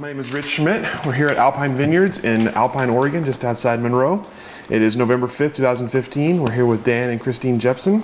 [0.00, 0.88] My name is Rich Schmidt.
[1.04, 4.24] We're here at Alpine Vineyards in Alpine, Oregon, just outside Monroe.
[4.70, 6.40] It is November 5th, 2015.
[6.40, 8.02] We're here with Dan and Christine Jepsen.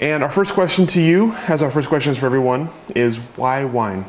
[0.00, 3.64] And our first question to you, as our first question is for everyone, is why
[3.64, 4.04] wine?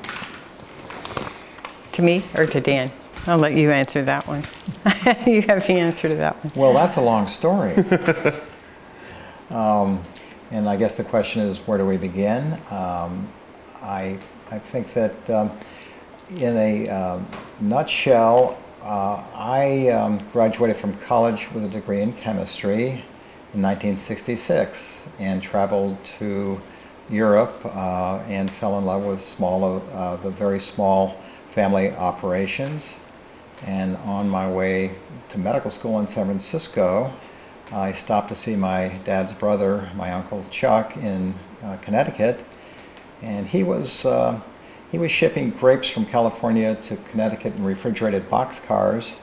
[1.92, 2.92] To me or to Dan?
[3.28, 4.40] I'll let you answer that one.
[5.28, 6.54] you have the answer to that one.
[6.56, 7.76] Well, that's a long story.
[9.52, 10.02] um,
[10.50, 12.54] and I guess the question is, where do we begin?
[12.72, 13.32] Um,
[13.84, 14.18] I,
[14.50, 15.52] I think that um,
[16.38, 17.28] in a um,
[17.60, 23.04] nutshell, uh, I um, graduated from college with a degree in chemistry
[23.54, 26.60] in 1966 and traveled to
[27.10, 32.96] Europe uh, and fell in love with small, uh, the very small family operations.
[33.66, 34.92] And on my way
[35.30, 37.12] to medical school in San Francisco,
[37.72, 42.44] I stopped to see my dad's brother, my uncle Chuck, in uh, Connecticut,
[43.22, 44.42] and he was uh,
[44.92, 49.16] he was shipping grapes from California to Connecticut in refrigerated boxcars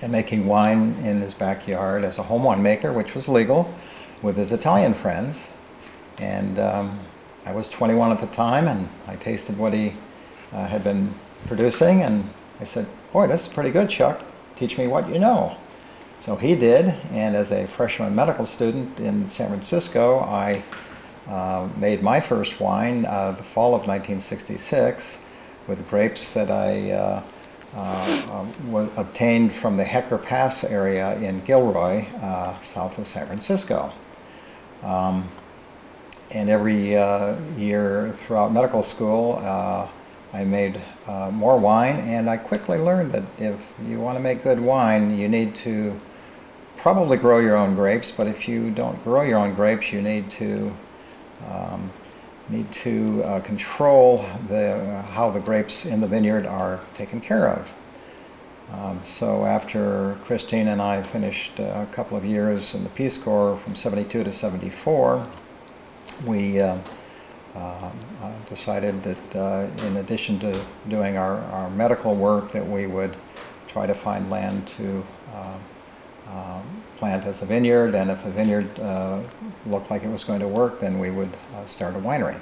[0.00, 3.74] and making wine in his backyard as a home winemaker, which was legal,
[4.22, 5.48] with his Italian friends.
[6.18, 7.00] And um,
[7.44, 9.94] I was 21 at the time, and I tasted what he
[10.52, 11.12] uh, had been
[11.48, 12.28] producing, and
[12.60, 14.22] I said, Boy, this is pretty good, Chuck.
[14.54, 15.56] Teach me what you know.
[16.20, 20.62] So he did, and as a freshman medical student in San Francisco, I
[21.28, 25.18] uh, made my first wine uh, the fall of 1966
[25.66, 27.22] with grapes that I uh,
[27.76, 33.92] uh was obtained from the Hecker Pass area in Gilroy, uh, south of San Francisco.
[34.82, 35.28] Um,
[36.30, 39.36] and every uh, year throughout medical school,
[40.32, 40.80] I made
[41.32, 45.28] more wine, and I quickly learned that if you want to make good wine, you
[45.28, 45.98] need to
[46.78, 50.30] probably grow your own grapes, but if you don't grow your own grapes, you need
[50.30, 50.72] to
[51.46, 51.90] um,
[52.48, 57.48] need to uh, control the, uh, how the grapes in the vineyard are taken care
[57.48, 57.72] of.
[58.72, 63.16] Um, so after Christine and I finished uh, a couple of years in the Peace
[63.16, 65.26] Corps from 72 to 74,
[66.26, 66.76] we uh,
[67.54, 67.90] uh,
[68.48, 73.16] decided that in addition to doing our, our medical work that we would
[73.66, 75.04] try to find land to
[76.26, 79.20] um, plant as a vineyard, and if the vineyard uh,
[79.66, 82.38] looked like it was going to work, then we would uh, start a winery.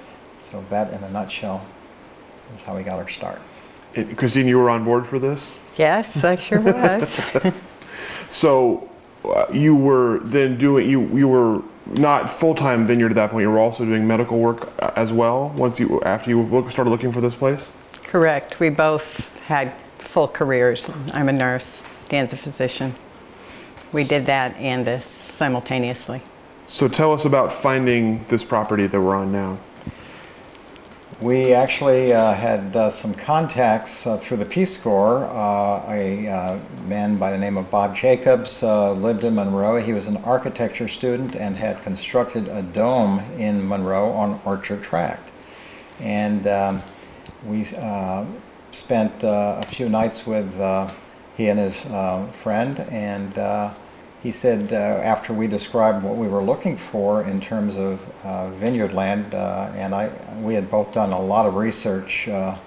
[0.50, 1.64] So that, in a nutshell,
[2.54, 3.40] is how we got our start.
[3.94, 5.58] And Christine, you were on board for this?
[5.76, 7.14] Yes, I sure was.
[8.28, 8.90] so
[9.24, 13.42] uh, you were then doing you you were not full time vineyard at that point.
[13.42, 15.50] You were also doing medical work uh, as well.
[15.56, 17.72] Once you after you started looking for this place.
[18.04, 18.60] Correct.
[18.60, 20.90] We both had full careers.
[21.12, 21.80] I'm a nurse.
[22.08, 22.94] Dan's a physician.
[23.96, 26.20] We did that and this simultaneously.
[26.66, 29.58] So tell us about finding this property that we're on now.
[31.18, 35.24] We actually uh, had uh, some contacts uh, through the Peace Corps.
[35.24, 39.80] Uh, a uh, man by the name of Bob Jacobs uh, lived in Monroe.
[39.80, 45.30] He was an architecture student and had constructed a dome in Monroe on Orchard Tract.
[46.00, 46.82] And um,
[47.46, 47.64] we
[48.72, 50.54] spent a few nights with
[51.36, 53.74] he and his uh, friend, and uh,
[54.26, 58.50] he said uh, after we described what we were looking for in terms of uh,
[58.54, 60.10] vineyard land, uh, and I,
[60.40, 62.58] we had both done a lot of research uh,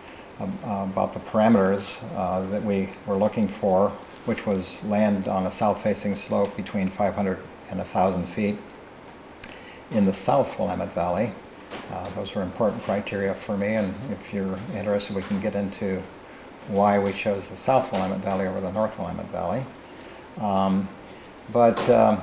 [0.63, 1.99] about the parameters
[2.49, 3.89] that we were looking for,
[4.23, 7.37] which was land on a south-facing slope between 500
[7.71, 8.57] and 1,000 feet
[9.91, 11.29] in the South Willamette Valley.
[12.15, 16.01] those were important criteria for me, and if you're interested, we can get into
[16.69, 19.62] why we chose the South Willamette Valley over the North Willamette Valley.
[20.39, 20.88] Um,
[21.51, 22.22] but um,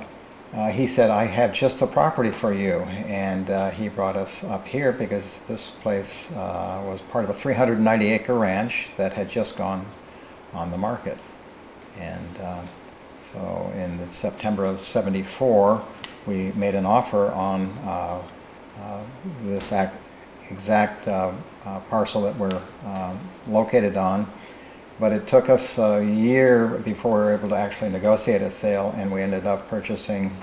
[0.54, 2.80] uh, he said, I have just the property for you.
[3.06, 7.34] And uh, he brought us up here because this place uh, was part of a
[7.34, 9.84] 390 acre ranch that had just gone
[10.54, 11.18] on the market.
[11.98, 12.62] And uh,
[13.32, 15.82] so in September of 74,
[16.26, 18.22] we made an offer on uh,
[18.80, 19.02] uh,
[19.44, 19.72] this
[20.50, 21.32] exact uh,
[21.90, 23.16] parcel that we're uh,
[23.48, 24.30] located on.
[24.98, 28.94] But it took us a year before we were able to actually negotiate a sale,
[28.96, 30.34] and we ended up purchasing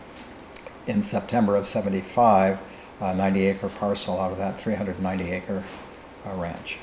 [0.88, 2.60] in September of 75
[3.02, 5.64] a 90 acre parcel out of that 390 acre
[6.26, 6.78] uh, ranch.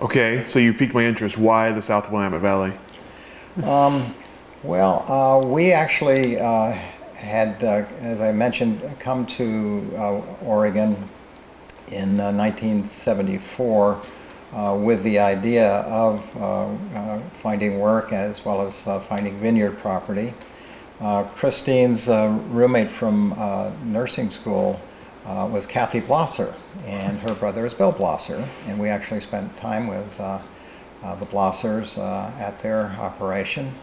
[0.00, 1.38] Okay, so you piqued my interest.
[1.38, 2.72] Why the South Willamette Valley?
[4.64, 6.72] Well, uh, we actually uh,
[7.16, 10.96] had, uh, as I mentioned, come to uh, Oregon
[11.88, 14.00] in uh, 1974
[14.52, 20.32] uh, with the idea of uh, uh, finding work as well as finding vineyard property.
[21.34, 23.34] Christine's roommate from
[23.84, 24.80] nursing school
[25.24, 26.54] was Kathy Blosser,
[26.86, 28.38] and her brother is Bill Blosser,
[28.68, 31.98] and we actually spent time with the Blossers
[32.38, 33.74] at their operation.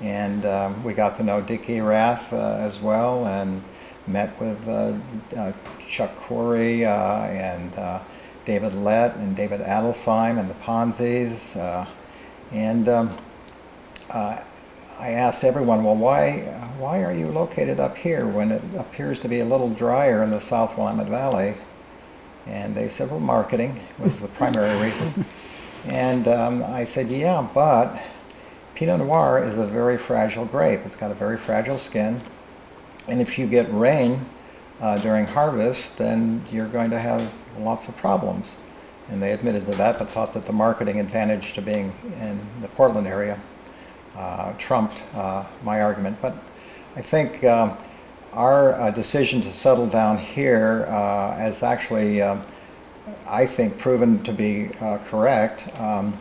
[0.00, 3.62] And um, we got to know Dick Erath as well and
[4.06, 4.94] met with uh,
[5.36, 5.52] uh,
[5.86, 7.74] Chuck Coury uh, and
[8.44, 11.56] David Lett and David Adelsheim and the Ponzis.
[11.56, 11.86] Uh,
[12.52, 13.16] and um,
[14.10, 14.38] uh,
[14.98, 16.40] I asked everyone, well, why,
[16.78, 20.30] why are you located up here when it appears to be a little drier in
[20.30, 21.54] the South Willamette Valley?
[22.46, 25.24] And they said, well, marketing was the primary reason.
[25.86, 28.00] And um, I said, yeah, but
[28.74, 30.80] Pinot Noir is a very fragile grape.
[30.84, 32.20] It's got a very fragile skin.
[33.08, 34.26] And if you get rain
[34.80, 38.56] uh, during harvest, then you're going to have lots of problems.
[39.08, 42.68] And they admitted to that, but thought that the marketing advantage to being in the
[42.68, 43.38] Portland area
[44.16, 46.16] uh, trumped uh, my argument.
[46.22, 46.36] But
[46.96, 47.76] I think um,
[48.32, 52.42] our uh, decision to settle down here uh, has actually, um,
[53.26, 55.68] I think, proven to be uh, correct.
[55.78, 56.18] Um,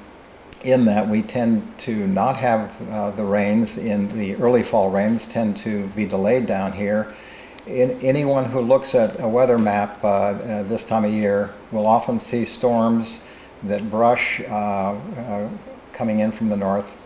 [0.64, 5.28] in that we tend to not have uh, the rains in the early fall rains
[5.28, 7.14] tend to be delayed down here.
[7.66, 11.88] In, anyone who looks at a weather map uh, uh, this time of year will
[11.88, 13.22] often see storms
[13.64, 14.54] that brush uh,
[14.94, 15.50] uh,
[15.94, 16.98] coming in from the north,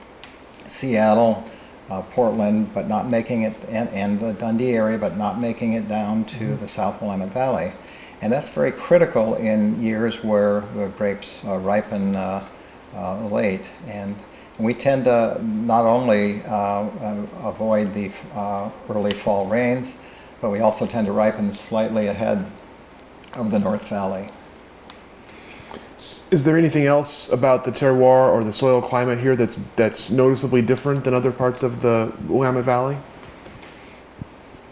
[0.66, 1.44] Seattle,
[1.92, 5.88] uh, Portland, but not making it, and, and the Dundee area, but not making it
[5.88, 7.72] down to the South Willamette Valley.
[8.22, 12.44] And that's very critical in years where the grapes uh, ripen uh,
[12.96, 13.70] uh, late.
[13.86, 14.16] And
[14.58, 19.96] we tend to not only avoid the uh, early fall rains,
[20.42, 22.46] but we also tend to ripen slightly ahead
[23.34, 24.30] of the North Valley.
[26.30, 30.62] Is there anything else about the terroir or the soil climate here that's that's noticeably
[30.62, 32.98] different than other parts of the Willamette Valley?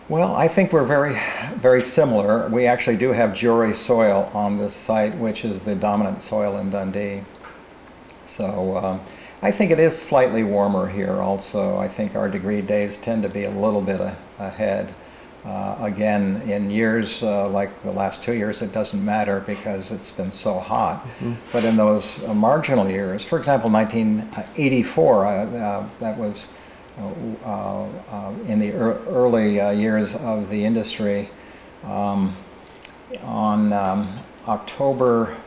[0.07, 1.19] Well, I think we're very,
[1.55, 2.47] very similar.
[2.49, 6.69] We actually do have Jory soil on this site, which is the dominant soil in
[6.69, 7.23] Dundee.
[8.27, 9.01] So um,
[9.41, 11.77] I think it is slightly warmer here also.
[11.77, 14.93] I think our degree days tend to be a little bit a- ahead.
[15.45, 20.11] Uh, again, in years uh, like the last two years, it doesn't matter because it's
[20.11, 21.05] been so hot.
[21.51, 26.47] But in those uh, marginal years, for example, 1984, uh, uh, that was
[26.97, 27.03] uh,
[27.43, 31.29] uh, in the ear- early uh, years of the industry.
[31.83, 32.35] Um,
[33.21, 35.37] on um, October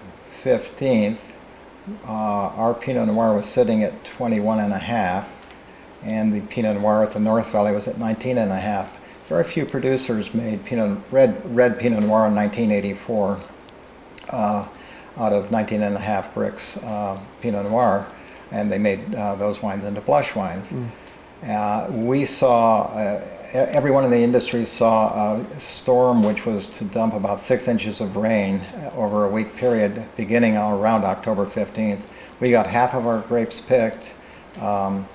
[0.43, 1.33] 15th,
[2.05, 5.29] uh, our Pinot Noir was sitting at 21 and a half,
[6.03, 8.98] and the Pinot Noir at the North Valley was at 19 and a half.
[9.29, 13.39] Very few producers made Pinot red red Pinot Noir in 1984
[14.31, 14.67] uh,
[15.19, 18.07] out of 19 and a half Brix uh, Pinot Noir,
[18.51, 20.73] and they made uh, those wines into blush wines.
[21.47, 23.23] Uh, we saw, uh,
[23.53, 28.17] everyone in the industry saw a storm which was to dump about six inches of
[28.17, 32.01] rain uh, over a week period beginning around October 15th.
[32.41, 34.15] We got half of our grapes picked
[34.59, 35.07] um,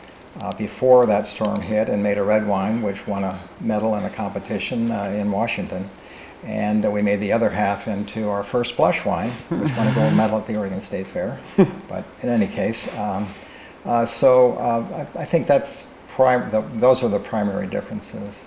[0.41, 4.03] uh, before that storm hit and made a red wine, which won a medal in
[4.03, 5.89] a competition uh, in Washington.
[6.43, 9.93] And uh, we made the other half into our first blush wine, which won a
[9.93, 11.39] gold medal at the Oregon State Fair.
[11.87, 13.27] but in any case, um,
[13.85, 18.41] uh, so uh, I, I think that's prim- the, those are the primary differences.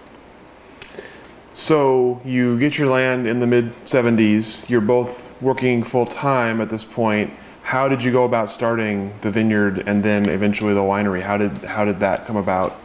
[1.53, 4.69] So you get your land in the mid 70s.
[4.69, 7.33] You're both working full time at this point.
[7.67, 11.21] How did you go about starting the vineyard and then eventually the winery?
[11.21, 12.79] How did how did that come about?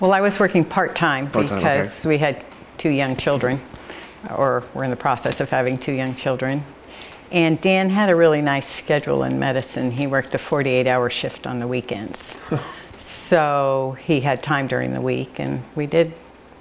[0.00, 2.44] Well, I was working part-time Part-time, because we had
[2.78, 3.60] two young children,
[4.36, 6.64] or we're in the process of having two young children.
[7.30, 9.92] And Dan had a really nice schedule in medicine.
[9.92, 12.36] He worked a 48-hour shift on the weekends.
[12.98, 16.12] so he had time during the week, and we did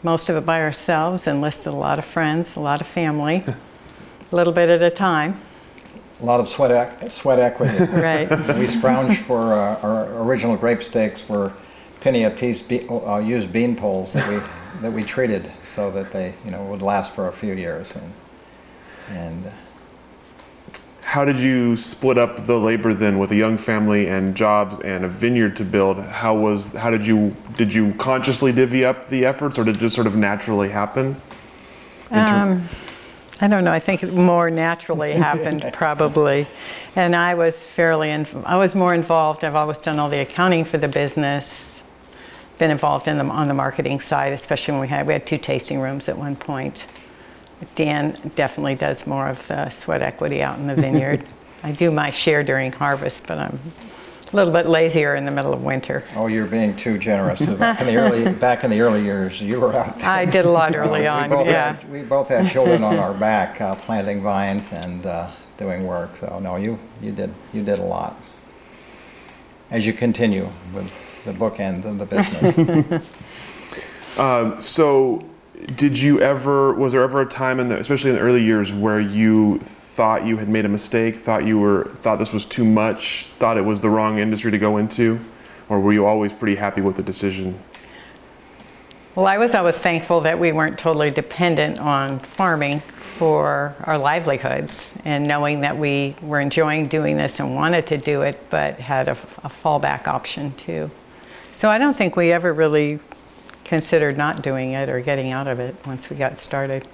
[0.03, 3.43] most of it by ourselves, enlisted a lot of friends, a lot of family,
[4.31, 5.39] a little bit at a time.
[6.19, 7.77] A lot of sweat, ec- sweat equity.
[7.91, 8.29] Right.
[8.29, 11.53] we scrounged for uh, our original grape stakes were
[11.99, 14.39] penny a piece be- uh, used bean poles that we
[14.81, 18.13] that we treated so that they you know would last for a few years and
[19.17, 19.51] and
[21.01, 25.05] How did you split up the labor then with a young family and jobs and
[25.05, 25.97] a vineyard to build?
[25.99, 29.79] How was how did you did you consciously divvy up the efforts or did it
[29.79, 31.15] just sort of naturally happen?
[32.11, 32.63] In Um,
[33.39, 33.71] I don't know.
[33.71, 36.47] I think it more naturally happened probably,
[36.95, 38.09] and I was fairly.
[38.09, 39.43] In, I was more involved.
[39.43, 41.81] I've always done all the accounting for the business,
[42.57, 45.37] been involved in them on the marketing side, especially when we had we had two
[45.37, 46.85] tasting rooms at one point.
[47.75, 51.23] Dan definitely does more of the sweat equity out in the vineyard.
[51.63, 53.59] I do my share during harvest, but I'm
[54.31, 56.03] a little bit lazier in the middle of winter.
[56.15, 57.41] Oh, you're being too generous.
[57.45, 59.97] back in the early back in the early years, you were out.
[59.97, 60.07] There.
[60.07, 61.29] I did a lot early we on.
[61.29, 61.75] both Yeah.
[61.75, 66.15] Had, we both had children on our back, uh, planting vines and uh, doing work.
[66.17, 68.19] So no, you you did you did a lot.
[69.69, 73.03] As you continue with the bookend of the business.
[74.17, 75.23] Um, so,
[75.75, 76.73] did you ever?
[76.73, 79.59] Was there ever a time in the, especially in the early years, where you
[79.97, 83.57] thought you had made a mistake, thought you were, thought this was too much, thought
[83.57, 85.19] it was the wrong industry to go into,
[85.69, 87.59] or were you always pretty happy with the decision?
[89.15, 94.93] Well, I was always thankful that we weren't totally dependent on farming for our livelihoods
[95.03, 99.07] and knowing that we were enjoying doing this and wanted to do it, but had
[99.07, 100.91] a, a fallback option too.
[101.53, 102.99] So I don't think we ever really
[103.63, 106.87] considered not doing it or getting out of it once we got started.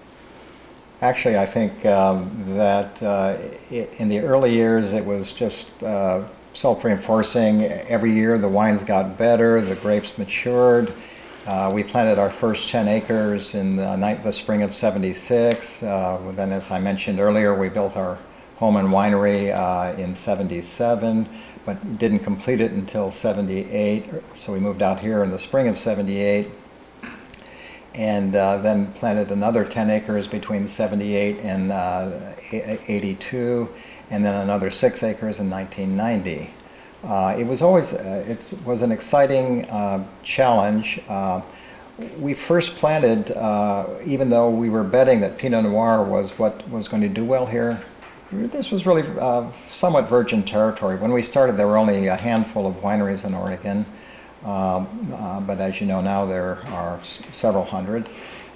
[1.04, 3.36] Actually, I think um, that uh,
[3.72, 7.64] i in the early years it was just uh, self-reinforcing.
[7.66, 10.94] Every year the wines got better, the grapes matured.
[11.46, 15.84] Uh, we planted our first 10 acres in the, night, the spring of 76.
[15.84, 18.18] Uh, then, as I mentioned earlier, we built our
[18.56, 21.28] home and winery uh, in 77,
[21.66, 24.06] but didn't complete it until 78.
[24.36, 26.50] So we moved out here in the spring of 78
[27.96, 33.70] and uh, then planted another 10 acres between 78 and uh, 82,
[34.10, 36.54] and then another six acres in 1990.
[37.04, 41.02] Uh, it was always uh, it was an exciting uh, challenge.
[41.10, 41.42] Uh,
[42.18, 43.30] we first planted,
[44.06, 47.46] even though we were betting that Pinot Noir was what was going to do well
[47.46, 47.84] here.
[48.32, 49.04] This was really
[49.70, 50.96] somewhat virgin territory.
[50.96, 53.86] When we started, there were only a handful of wineries in Oregon.
[54.44, 58.08] Um, uh, but as you know now, there are s- several hundred.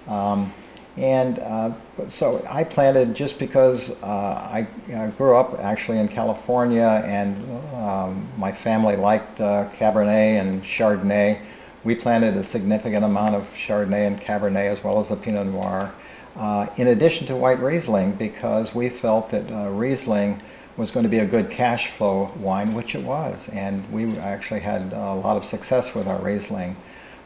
[0.07, 0.53] Um,
[0.97, 1.71] and uh,
[2.07, 7.35] so I planted just because uh, I, I grew up actually in California and
[7.75, 11.39] um, my family liked uh, Cabernet and Chardonnay.
[11.83, 15.93] We planted a significant amount of Chardonnay and Cabernet as well as the Pinot Noir.
[16.35, 20.41] Uh, in addition to white Riesling, because we felt that uh, Riesling
[20.77, 23.49] was going to be a good cash flow wine, which it was.
[23.49, 26.77] And we actually had a lot of success with our Riesling.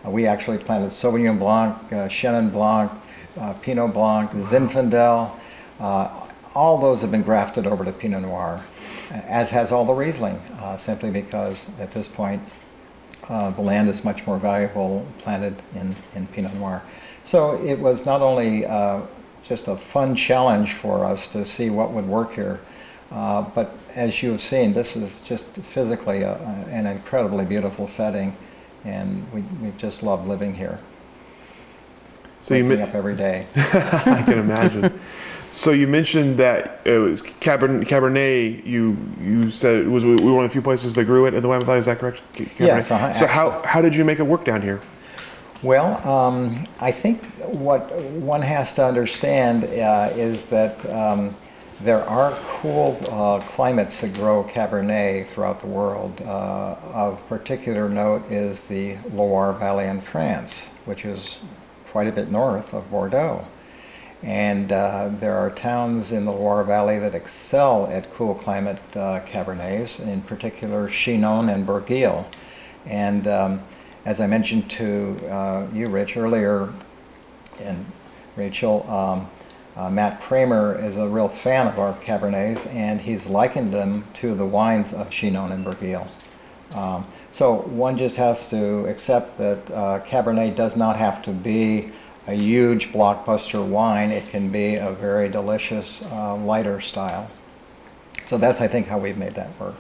[0.06, 2.92] Uh, we actually planted Sauvignon Blanc, uh, Chenin Blanc,
[3.38, 5.32] uh, Pinot Blanc, Zinfandel.
[5.80, 8.64] Uh, all those have been grafted over to Pinot Noir,
[9.12, 12.42] as has all the Riesling, uh, simply because at this point
[13.28, 16.84] uh, the land is much more valuable planted in, in Pinot Noir.
[17.24, 18.62] So it was not only
[19.44, 22.60] just a fun challenge for us to see what would work here,
[23.12, 27.88] uh, but as you have seen, this is just physically a, a, an incredibly beautiful
[27.88, 28.36] setting,
[28.86, 30.80] and we, we just love living here.
[32.40, 33.48] So Waking you mi- up every day.
[33.56, 35.00] I can imagine.
[35.52, 37.84] so you mentioned that it was Cabernet.
[37.86, 41.26] Cabernet you you said it was we were one of the few places that grew
[41.28, 41.80] it in the Willamette Valley.
[41.80, 42.22] Is that correct?
[42.34, 42.60] Cabernet?
[42.60, 44.82] Yes, uh-huh, so how how did you make it work down here?
[45.62, 51.36] Well, um, I think what one has to understand uh, is that um,
[51.84, 56.22] there are cool uh, climates that grow Cabernet throughout the world.
[56.22, 61.40] Uh, of particular note is the Loire Valley in France, which is
[61.92, 63.46] quite a bit north of Bordeaux.
[64.22, 69.22] And uh, there are towns in the Loire Valley that excel at cool climate uh,
[69.22, 72.26] Cabernets, in particular Chinon and Bourgueil.
[72.86, 73.62] And um,
[74.06, 76.72] as I mentioned to uh, you, Rich, earlier,
[77.60, 77.84] and
[78.36, 79.28] Rachel, um,
[79.76, 84.36] uh, Matt Kramer is a real fan of our Cabernets, and he's likened them to
[84.36, 86.08] the wines of Chinon and Bourgueil.
[86.74, 91.92] Um, so one just has to accept that uh, Cabernet does not have to be
[92.28, 94.12] a huge blockbuster wine.
[94.12, 97.30] It can be a very delicious, uh, lighter style.
[98.28, 99.76] So that's, I think, how we've made that work.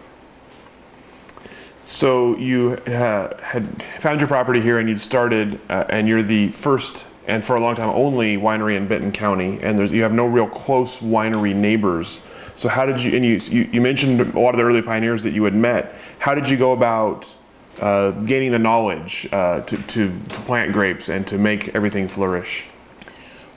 [1.81, 6.51] So you uh, had found your property here, and you'd started, uh, and you're the
[6.51, 10.11] first and for a long time only winery in Benton County, and there's, you have
[10.11, 12.21] no real close winery neighbors.
[12.55, 13.15] So how did you?
[13.15, 15.95] And you, you, mentioned a lot of the early pioneers that you had met.
[16.19, 17.33] How did you go about
[17.79, 22.65] uh, gaining the knowledge uh, to, to, to plant grapes and to make everything flourish?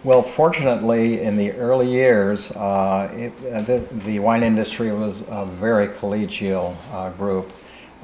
[0.04, 5.46] Well, fortunately, in the early years, uh, it, uh, the, the, wine industry was a
[5.46, 7.52] very collegial uh, group.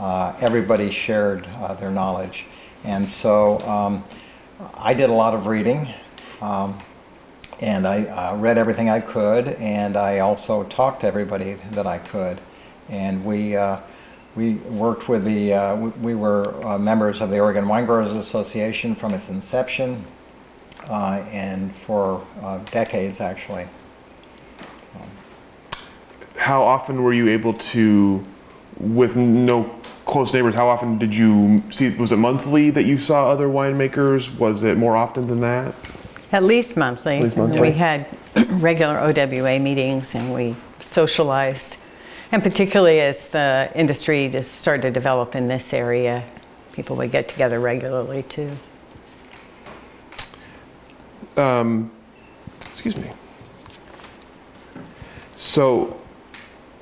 [0.00, 1.46] Uh, everybody shared
[1.78, 2.46] their knowledge.
[2.84, 4.02] And so um,
[4.74, 5.88] I did a lot of reading,
[6.40, 6.78] um,
[7.60, 11.98] and I uh, read everything I could, and I also talked to everybody that I
[11.98, 12.40] could.
[12.88, 13.56] And we
[14.36, 18.12] we worked with the, uh, we, we were uh, members of the Oregon Wine Growers
[18.12, 20.04] Association from its inception
[20.88, 23.66] uh, and for uh, decades actually.
[26.36, 28.24] How often were you able to,
[28.78, 29.64] with no
[30.10, 34.36] close neighbors, how often did you see, was it monthly that you saw other winemakers?
[34.38, 35.74] Was it more often than that?
[36.32, 37.18] At least monthly.
[37.18, 37.60] At least monthly.
[37.60, 38.06] We had
[38.48, 41.76] regular OWA meetings and we socialized.
[42.32, 46.24] And particularly as the industry just started to develop in this area,
[46.72, 48.50] people would get together regularly too.
[51.36, 51.90] Um,
[52.66, 53.10] excuse me.
[55.34, 55.99] So,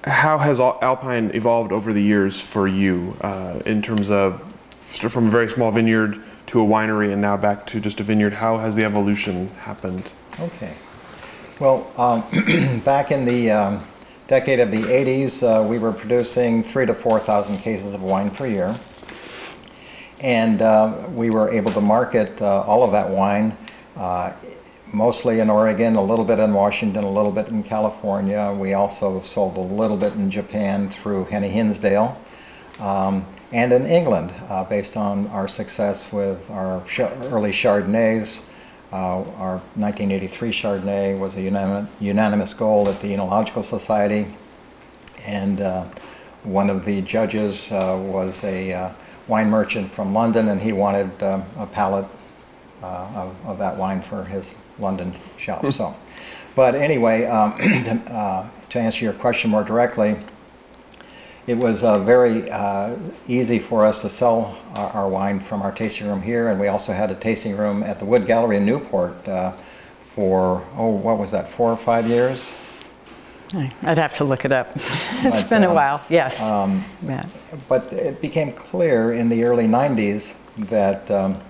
[0.09, 4.43] how has Alpine evolved over the years for you uh, in terms of
[4.79, 8.33] from a very small vineyard to a winery and now back to just a vineyard?
[8.35, 10.11] How has the evolution happened?
[10.41, 10.75] Okay.
[11.61, 13.87] Well, um, back in the um,
[14.29, 18.47] decade of the 80s, uh, we were producing three to 4,000 cases of wine per
[18.47, 18.79] year.
[20.21, 23.57] And uh, we were able to market uh, all of that wine,
[23.97, 24.33] uh,
[24.93, 28.57] mostly in Oregon, a little bit in Washington, a little bit in California.
[28.59, 32.21] We also sold a little bit in Japan through Henny Hinsdale.
[32.79, 38.41] Um, and in England, uh, based on our success with our early Chardonnays.
[38.91, 44.27] Uh, our 1983 Chardonnay was a unanim- unanimous goal at the Enological Society,
[45.27, 45.85] and uh,
[46.43, 48.93] one of the judges uh, was a uh,
[49.27, 52.07] wine merchant from London, and he wanted um, a pallet
[52.83, 55.71] uh, of, of that wine for his London shop.
[55.73, 55.95] so,
[56.55, 60.17] but anyway, um, to, uh, to answer your question more directly,
[61.47, 62.95] it was uh, very uh,
[63.27, 66.69] easy for us to sell our, our wine from our tasting room here, and we
[66.69, 69.57] also had a tasting room at the Wood Gallery in Newport uh,
[70.15, 72.53] for, oh, what was that, four or five years?
[73.55, 74.71] I'd have to look it up.
[74.77, 76.37] it's But, been a um, while, yes.
[76.39, 77.27] yeah.
[77.67, 81.41] But it became clear in the early 90s that um,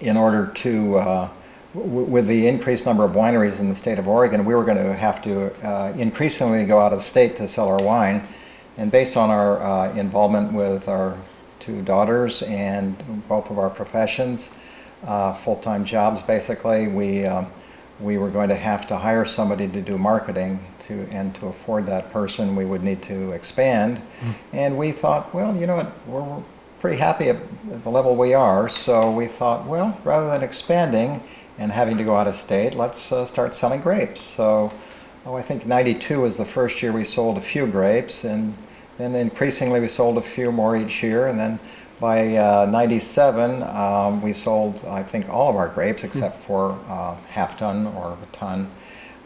[0.00, 1.28] in order to, uh,
[1.74, 4.94] with the increased number of wineries in the state of Oregon, we were going to
[4.94, 8.26] have to uh, increasingly go out of state to sell our wine.
[8.76, 11.16] And based on our uh, involvement with our
[11.60, 12.96] two daughters and
[13.28, 14.50] both of our professions,
[15.06, 17.46] uh, full-time jobs basically, we, um,
[18.00, 21.86] we were going to have to hire somebody to do marketing to, and to afford
[21.86, 24.02] that person, we would need to expand.
[24.52, 26.42] And we thought, well, you know what, we're we're
[26.80, 27.36] pretty happy at
[27.84, 31.22] the level we are, so we thought, well, rather than expanding
[31.60, 34.22] and having to go out of state, let's uh, start selling grapes.
[34.22, 34.72] So,
[35.26, 38.56] oh, I think 92 was the first year we sold a few grapes, and
[38.96, 41.60] then increasingly we sold a few more each year, and then
[42.00, 47.14] by uh, 97, um, we sold, I think, all of our grapes except for uh,
[47.28, 48.70] half ton or a ton.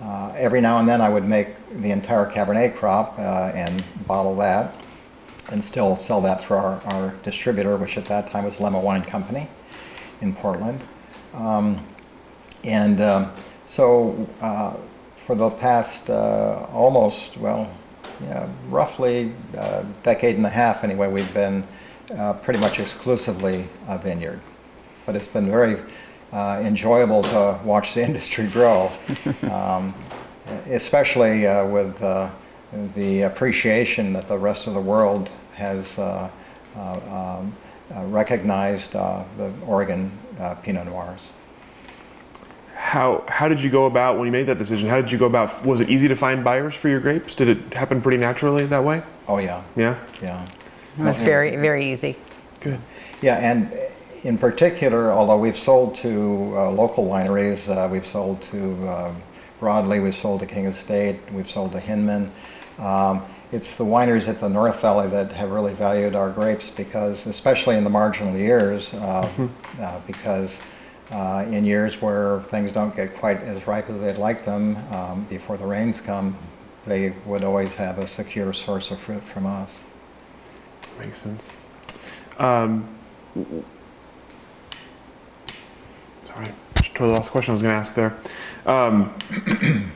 [0.02, 4.34] Uh, every now and then I would make the entire Cabernet crop uh, and bottle
[4.36, 4.74] that
[5.52, 9.04] and still sell that through our, our distributor, which at that time was Lemma Wine
[9.04, 9.48] Company
[10.20, 10.82] in Portland.
[11.32, 11.84] Um,
[12.64, 13.32] and um,
[13.66, 14.74] so uh,
[15.16, 17.70] for the past uh, almost, well,
[18.22, 21.66] yeah, roughly a decade and a half anyway, we've been
[22.16, 24.40] uh, pretty much exclusively a vineyard.
[25.06, 25.80] But it's been very
[26.32, 28.90] uh, enjoyable to watch the industry grow,
[29.50, 29.94] um,
[30.66, 32.30] especially uh, with uh,
[32.94, 36.30] the appreciation that the rest of the world has uh,
[36.76, 37.54] uh, um,
[37.94, 41.30] uh, recognized uh, the Oregon uh, Pinot Noirs.
[42.94, 44.88] How, how did you go about when you made that decision?
[44.88, 45.66] How did you go about?
[45.66, 47.34] Was it easy to find buyers for your grapes?
[47.34, 49.02] Did it happen pretty naturally that way?
[49.26, 49.98] Oh yeah, Yeah.
[50.22, 50.46] yeah.
[50.98, 52.14] It's very, very easy.
[52.60, 52.78] Good.
[53.20, 53.76] Yeah, and
[54.22, 59.16] in particular, although we've sold to uh, local wineries, uh, we've sold to um,
[59.60, 62.30] Broadley, we've sold to King Estate, we've sold to Hinman.
[62.78, 67.26] Um, it's the wineries at the North Valley that have really valued our grapes because,
[67.26, 69.28] especially in the marginal years, uh,
[69.80, 70.60] uh, because
[71.10, 75.24] uh, in years where things don't get quite as ripe as they'd like them um,
[75.24, 76.36] before the rains come,
[76.86, 79.82] they would always have a secure source of fruit from us.
[80.98, 81.56] Makes sense.
[82.38, 82.88] Um,
[86.26, 88.16] sorry, totally last question I was going to ask there.
[88.66, 89.14] Um,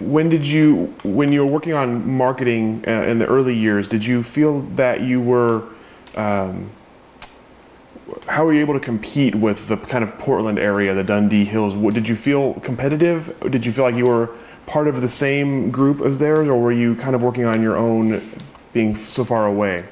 [0.00, 4.04] when did you, when you were working on marketing uh, in the early years, did
[4.04, 5.64] you feel that you were,
[6.16, 6.70] um,
[8.26, 11.74] how were you able to compete with the kind of Portland area, the Dundee Hills?
[11.94, 13.34] Did you feel competitive?
[13.50, 14.30] Did you feel like you were
[14.66, 17.76] part of the same group as theirs, or were you kind of working on your
[17.76, 18.22] own,
[18.72, 19.84] being so far away?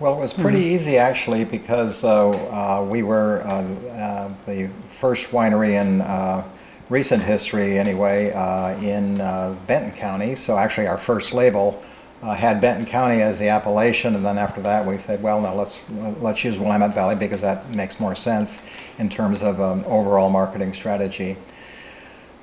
[0.00, 5.30] Well, it was pretty easy actually because uh, uh, we were uh, uh, the first
[5.32, 6.44] winery in uh,
[6.88, 10.34] recent history, anyway, uh, in uh, Benton County.
[10.36, 11.82] So actually, our first label
[12.22, 15.54] uh, had Benton County as the appellation, and then after that, we said, well, no,
[15.54, 15.82] let's
[16.20, 18.58] let's use Willamette Valley because that makes more sense
[18.98, 21.36] in terms of um, overall marketing strategy.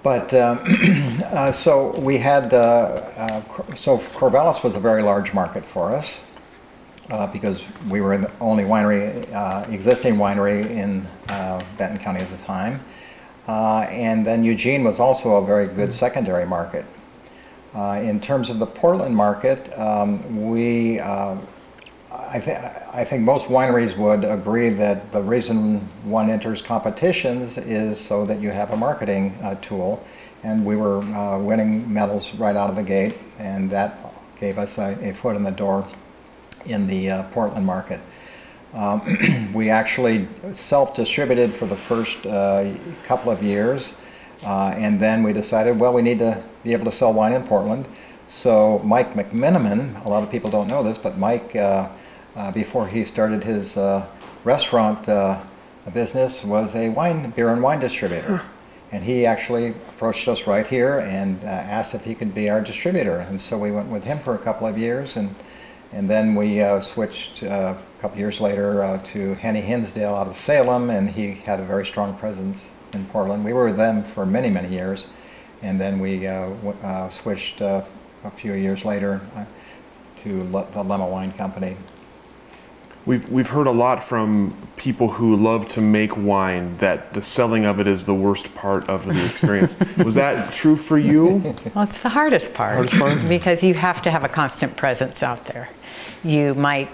[0.02, 0.60] But um,
[1.26, 2.58] uh, so we had uh,
[3.18, 3.42] uh,
[3.76, 6.22] so Corvallis was a very large market for us
[7.10, 11.06] uh, because we were the only winery, uh, existing winery in
[11.78, 12.80] Benton County at the time,
[13.48, 16.86] and then Eugene was also a very good secondary market.
[17.76, 21.36] Uh, in terms of the Portland market, um, we, uh,
[22.10, 22.58] I, th-
[22.94, 28.40] I, think most wineries would agree that the reason one enters competitions is so that
[28.40, 30.02] you have a marketing uh, tool.
[30.44, 34.00] And we were uh, winning medals right out of the gate, and that
[34.40, 35.86] gave us a, a foot in the door
[36.66, 38.00] in the uh, Portland market.
[38.74, 42.72] Um, we actually self distributed for the first uh,
[43.04, 43.92] couple of years.
[44.46, 47.42] Uh, and then we decided, well, we need to be able to sell wine in
[47.44, 47.88] Portland.
[48.30, 51.90] So Mike McMenamin, a lot of people don't know this, but Mike, uh,
[52.36, 54.08] uh, before he started his uh,
[54.44, 55.42] restaurant uh,
[55.94, 58.44] business, was a wine, beer and wine distributor.
[58.92, 62.62] And he actually approached us right here and uh, asked if he could be our
[62.62, 63.18] distributor.
[63.18, 65.34] And so we went with him for a couple of years, and
[65.92, 71.10] and then we switched a couple years later to Henny Hinsdale out of Salem, and
[71.10, 73.46] he had a very strong presence in Portland.
[73.46, 75.06] We were with them for many, many years,
[75.62, 77.84] and then we uh, w- uh, switched uh,
[78.24, 79.46] a few years later uh,
[80.24, 81.78] to Le- the Lemma Wine Company.
[83.06, 87.64] We've, we've heard a lot from people who love to make wine that the selling
[87.64, 89.76] of it is the worst part of the experience.
[89.98, 91.56] Was that true for you?
[91.76, 93.20] Well, it's the hardest part, Hardest part?
[93.30, 95.70] because you have to have a constant presence out there.
[96.24, 96.90] You might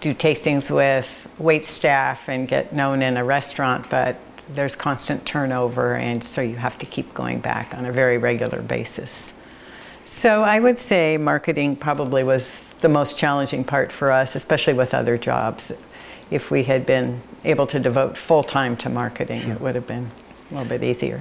[0.00, 4.20] do tastings with wait staff and get known in a restaurant, but
[4.54, 8.62] there's constant turnover, and so you have to keep going back on a very regular
[8.62, 9.32] basis.
[10.04, 14.92] So I would say marketing probably was the most challenging part for us, especially with
[14.92, 15.72] other jobs.
[16.30, 19.52] If we had been able to devote full time to marketing, sure.
[19.52, 20.10] it would have been
[20.50, 21.20] a little bit easier.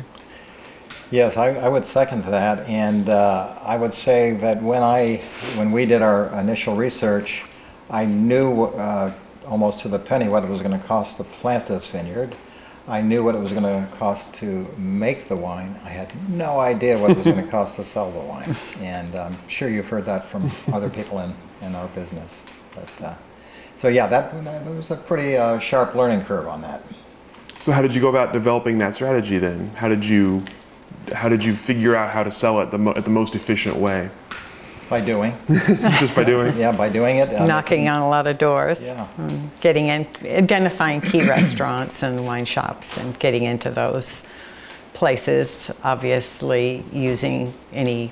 [1.12, 5.18] Yes, I, I would second that, and uh, I would say that when I,
[5.56, 7.44] when we did our initial research,
[7.90, 9.12] I knew uh,
[9.48, 12.36] almost to the penny what it was going to cost to plant this vineyard.
[12.90, 15.80] I knew what it was going to cost to make the wine.
[15.84, 18.56] I had no idea what it was going to cost to sell the wine.
[18.82, 22.42] And I'm sure you've heard that from other people in, in our business.
[22.74, 23.16] But, uh,
[23.78, 26.82] so yeah, that, that, was a pretty uh, sharp learning curve on that.
[27.60, 29.68] So how did you go about developing that strategy then?
[29.76, 30.44] How did you,
[31.14, 33.76] how did you figure out how to sell it the mo- at the most efficient
[33.76, 34.10] way?
[34.90, 35.38] By doing.
[36.00, 36.58] Just by doing?
[36.58, 37.30] Yeah, by doing it.
[37.30, 38.82] Uh, Knocking on a lot of doors.
[38.82, 39.08] Yeah.
[39.20, 44.24] Um, getting in, identifying key restaurants and wine shops and getting into those
[44.94, 45.70] places.
[45.84, 48.12] Obviously, using any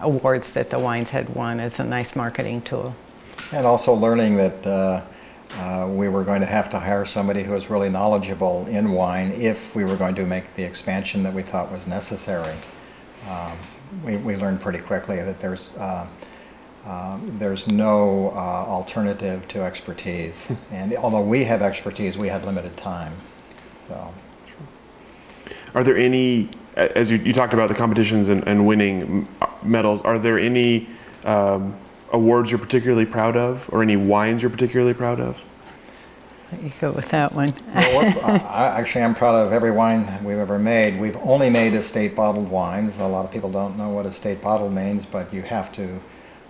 [0.00, 2.94] awards that the wines had won as a nice marketing tool.
[3.50, 5.02] And also learning that uh,
[5.58, 9.32] uh, we were going to have to hire somebody who was really knowledgeable in wine
[9.32, 12.56] if we were going to make the expansion that we thought was necessary.
[13.28, 13.58] Um,
[14.04, 16.06] we, we learned pretty quickly that there's uh,
[16.84, 20.48] uh, there's no uh, alternative to expertise.
[20.72, 23.12] and although we have expertise, we have limited time.
[23.88, 24.12] So.
[25.74, 29.28] Are there any, as you, you talked about the competitions and, and winning
[29.62, 30.88] medals, are there any
[31.24, 31.76] um,
[32.10, 35.44] awards you're particularly proud of or any wines you're particularly proud of?
[36.60, 37.52] You go with that one.
[37.74, 41.00] well, actually, I'm proud of every wine we've ever made.
[41.00, 42.98] We've only made estate bottled wines.
[42.98, 45.98] A lot of people don't know what estate bottled means, but you have to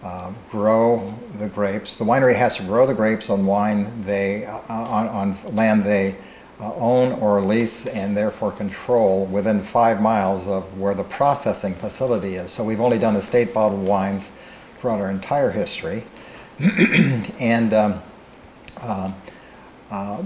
[0.03, 1.99] uh, grow the grapes.
[1.99, 6.17] The winery has to grow the grapes on wine they uh, on, on, land they
[6.59, 12.35] uh, own or lease and therefore control within five miles of where the processing facility
[12.35, 12.51] is.
[12.51, 14.31] So we've only done estate bottled wines
[14.81, 16.05] throughout our entire history,
[17.39, 17.73] and.
[17.73, 18.03] Um,
[18.81, 19.15] um
[19.93, 20.23] uh,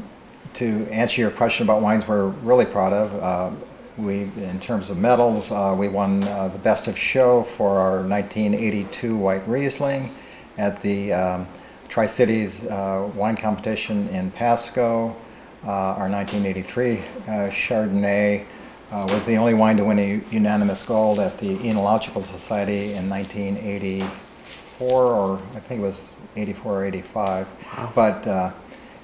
[0.55, 3.50] to answer your question about wines we're really proud of, uh,
[3.98, 8.07] we, in terms of medals, uh, we won uh, the Best of Show for our
[8.07, 10.14] 1982 White Riesling
[10.57, 11.48] at the um,
[11.88, 15.16] Tri Cities uh, wine competition in Pasco.
[15.64, 17.02] our 1983
[17.50, 18.46] Chardonnay
[18.92, 24.92] was the only wine to win a unanimous gold at the Enological Society in 1984,
[24.92, 27.48] or I think it was 84 or 85.
[27.79, 27.92] Wow.
[27.94, 28.55] But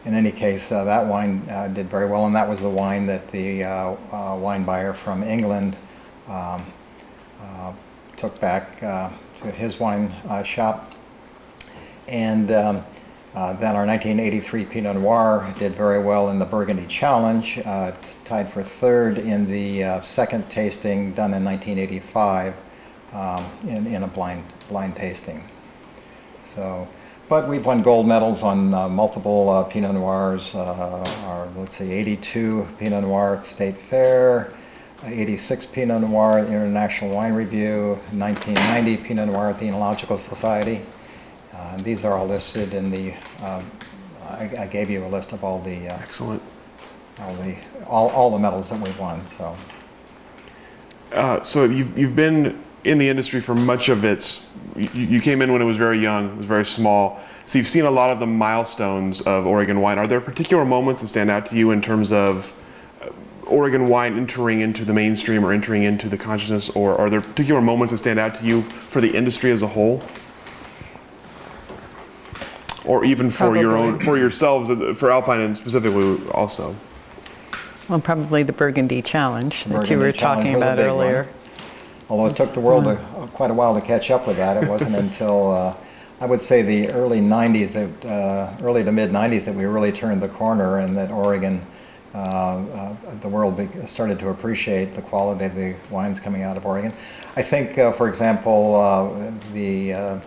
[0.04, 3.06] in any case, uh, that wine uh, did very well, and that was the wine
[3.06, 5.76] that the uh, uh wine buyer from England
[6.28, 6.64] um,
[7.40, 7.72] uh,
[8.16, 10.12] took back uh, to his wine
[10.44, 10.92] shop.
[12.08, 12.84] And um,
[13.34, 17.60] then our 1983 Pinot Noir did very well in the Burgundy Challenge,
[18.24, 22.54] tied for third in the second tasting done in 1985
[23.12, 25.48] um, in, in a blind, blind tasting.
[26.54, 26.88] So,
[27.32, 30.54] but we've won gold medals on uh, multiple uh, Pinot Noirs.
[30.54, 34.52] Uh, our, let's see, 82 Pinot Noir at State Fair,
[35.02, 40.82] 86 Pinot Noir at International Wine Review, 1990 Pinot Noir at the Enological Society.
[41.54, 43.64] Uh, and these are all listed in the, um,
[44.28, 46.42] I, I gave you a list of all the, uh, Excellent.
[47.18, 49.56] all the, all, all the medals that we've won, so.
[51.12, 55.42] Uh, so you've, you've been in the industry for much of its, you, you came
[55.42, 57.20] in when it was very young, it was very small.
[57.46, 59.98] So you've seen a lot of the milestones of Oregon wine.
[59.98, 62.54] Are there particular moments that stand out to you in terms of
[63.00, 63.08] uh,
[63.46, 67.60] Oregon wine entering into the mainstream or entering into the consciousness, or are there particular
[67.60, 70.02] moments that stand out to you for the industry as a whole?
[72.84, 74.68] Or even for your own, for yourselves,
[74.98, 76.74] for Alpine and specifically also?
[77.88, 81.24] Well, probably the Burgundy Challenge that you were talking about earlier.
[81.24, 81.41] one.
[82.08, 82.96] Although it took the world a,
[83.34, 85.76] quite a while to catch up with that, it wasn't until uh,
[86.20, 89.90] I would say the early 90s, that, uh, early to mid 90s, that we really
[89.90, 91.66] turned the corner and that Oregon,
[92.14, 96.56] uh, uh, the world be- started to appreciate the quality of the wines coming out
[96.56, 96.92] of Oregon.
[97.34, 100.20] I think, uh, for example, uh, the uh,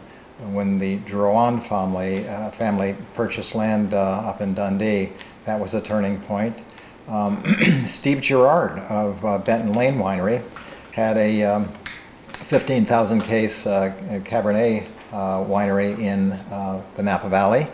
[0.51, 5.13] when the Drouhin family uh, family purchased land uh, up in Dundee,
[5.45, 6.57] that was a turning point.
[7.07, 7.41] Um,
[7.85, 10.43] Steve Girard of uh, Benton Lane Winery
[10.95, 11.69] had a um,
[12.31, 17.67] 15,000 case uh, Cabernet uh, winery in uh, the Napa Valley.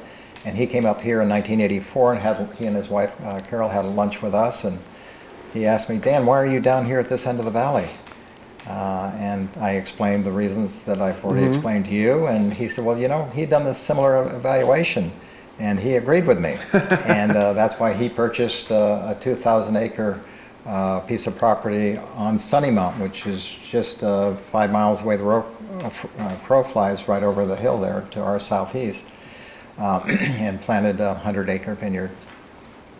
[0.44, 3.70] And he came up here in 1984 and had, he and his wife uh, Carol
[3.70, 4.64] had a lunch with us.
[4.64, 4.80] And
[5.54, 7.88] he asked me, Dan, why are you down here at this end of the valley?
[8.66, 12.26] Uh, and I explained the reasons that I've already explained to you.
[12.26, 15.12] And he said, well, you know, he'd done this similar evaluation
[15.60, 16.58] and he agreed with me.
[17.06, 20.20] and uh, that's why he purchased uh, a 2,000 acre
[20.65, 25.17] uh, piece of property on Sunny Mountain, which is just uh, five miles away.
[25.17, 29.06] The ro- uh, uh, crow flies right over the hill there to our southeast,
[29.78, 32.12] uh, and planted a 100 acre vineyard.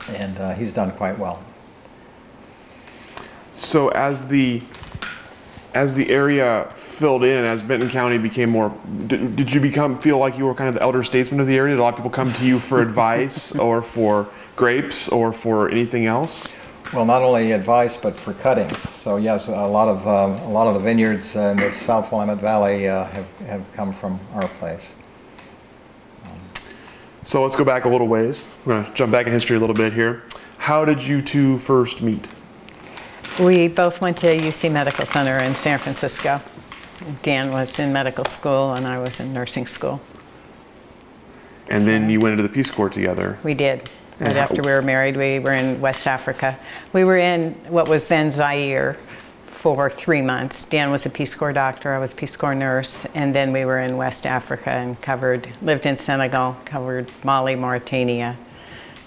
[0.10, 1.43] And uh, he's done quite well.
[3.52, 4.63] So as the
[5.74, 10.17] as the area filled in, as Benton County became more, did, did you become feel
[10.17, 11.74] like you were kind of the elder statesman of the area?
[11.76, 15.69] Did a lot of people come to you for advice, or for grapes, or for
[15.69, 16.54] anything else?
[16.94, 18.78] Well, not only advice, but for cuttings.
[18.90, 22.40] So yes, a lot of, um, a lot of the vineyards in the South Willamette
[22.40, 24.92] Valley uh, have, have come from our place.
[27.24, 28.54] So let's go back a little ways.
[28.66, 30.24] We're gonna jump back in history a little bit here.
[30.58, 32.28] How did you two first meet?
[33.40, 36.42] We both went to UC Medical Center in San Francisco.
[37.22, 40.02] Dan was in medical school and I was in nursing school.
[41.70, 43.38] And then you went into the Peace Corps together.
[43.44, 43.90] We did.
[44.22, 46.56] Right how- after we were married, we were in West Africa.
[46.94, 48.96] We were in what was then Zaire
[49.48, 50.64] for three months.
[50.64, 53.80] Dan was a Peace Corps doctor, I was Peace Corps nurse, and then we were
[53.80, 58.38] in West Africa and covered, lived in Senegal, covered Mali, Mauritania,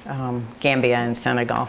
[0.07, 1.69] um, Gambia, and Senegal.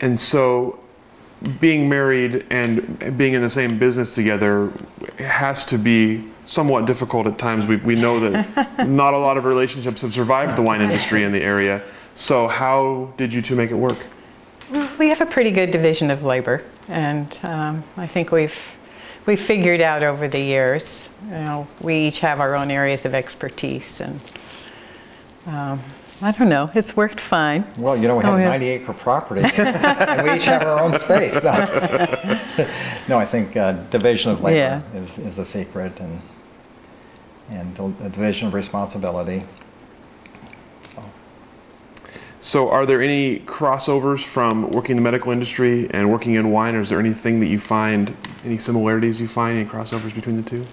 [0.00, 0.80] And so,
[1.60, 4.72] being married and being in the same business together
[5.18, 7.66] has to be somewhat difficult at times.
[7.66, 11.32] We, we know that not a lot of relationships have survived the wine industry in
[11.32, 11.82] the area.
[12.14, 13.98] So, how did you two make it work?
[14.98, 18.56] We have a pretty good division of labor, and um, I think we've
[19.26, 21.08] we've figured out over the years.
[21.26, 24.20] You know, we each have our own areas of expertise, and
[25.46, 25.80] um,
[26.22, 27.66] I don't know, it's worked fine.
[27.76, 28.48] Well, you know, we Oh, have yeah.
[28.48, 31.34] 90 acre property and we each have our own space.
[31.42, 32.66] No,
[33.08, 34.82] no I think uh, division of labor Yeah.
[34.94, 36.20] is, is the secret and,
[37.50, 39.42] and a division of responsibility.
[42.38, 46.76] So, are there any crossovers from working in the medical industry and working in wine,
[46.76, 50.42] or is there anything that you find, any similarities you find, any crossovers between the
[50.42, 50.66] two?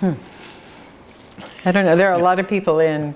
[0.00, 0.12] Hmm.
[1.66, 3.14] I don't know, there are a lot of people in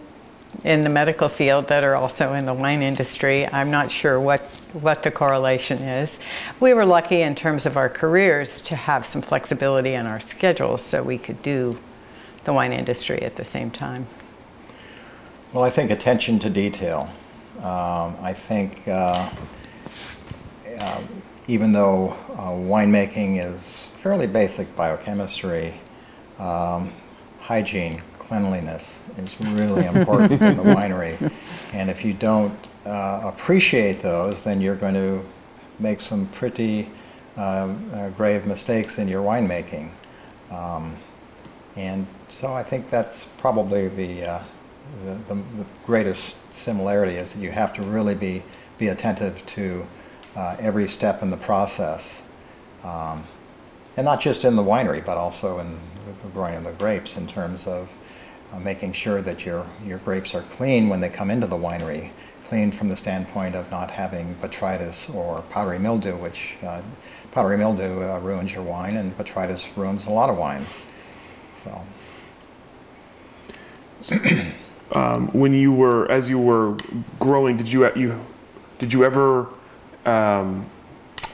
[0.64, 3.47] in the medical field that are also in the wine industry.
[3.53, 4.40] I'm not sure what
[4.73, 6.18] what the correlation is.
[6.61, 10.83] We were lucky in terms of our careers to have some flexibility in our schedules
[10.83, 11.79] so we could do
[12.49, 14.07] the wine industry at the same time.
[15.53, 17.11] Well, I think attention to detail.
[17.59, 19.29] Um, I think uh,
[20.81, 21.03] uh,
[21.47, 25.75] even though uh, winemaking is fairly basic biochemistry,
[26.39, 26.95] um,
[27.41, 31.31] hygiene, cleanliness is really important in the winery.
[31.75, 35.23] And if you don't uh, appreciate those, then you're going to
[35.79, 36.89] make some pretty
[37.37, 39.91] um, uh, grave mistakes in your winemaking.
[40.51, 40.97] Um,
[41.77, 44.43] and so I think that's probably the, uh,
[45.05, 48.43] the, the, the greatest similarity is that you have to really be,
[48.79, 49.87] be attentive to
[50.37, 52.23] uh, every step in the process.
[52.85, 53.27] Um,
[53.97, 55.79] and not just in the winery, but also in
[56.33, 57.88] growing the grapes in terms of
[58.53, 62.11] uh, making sure that your, your grapes are clean when they come into the winery.
[62.49, 66.81] Clean from the standpoint of not having botrytis or powdery mildew, which uh,
[67.33, 70.62] powdery mildew uh, ruins your wine, and botrytis ruins a lot of wine.
[71.64, 71.85] So.
[74.91, 76.75] Um, when you were, as you were
[77.19, 78.25] growing, did you you
[78.79, 79.49] did you ever
[80.07, 80.65] um,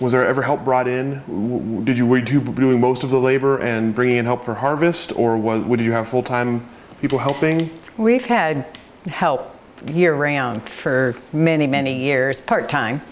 [0.01, 1.85] was there ever help brought in?
[1.85, 5.13] Did you were you doing most of the labor and bringing in help for harvest,
[5.17, 6.69] or was did you have full time
[7.01, 7.71] people helping?
[7.97, 8.67] We've had
[9.07, 9.55] help
[9.93, 13.03] year round for many, many years, part time,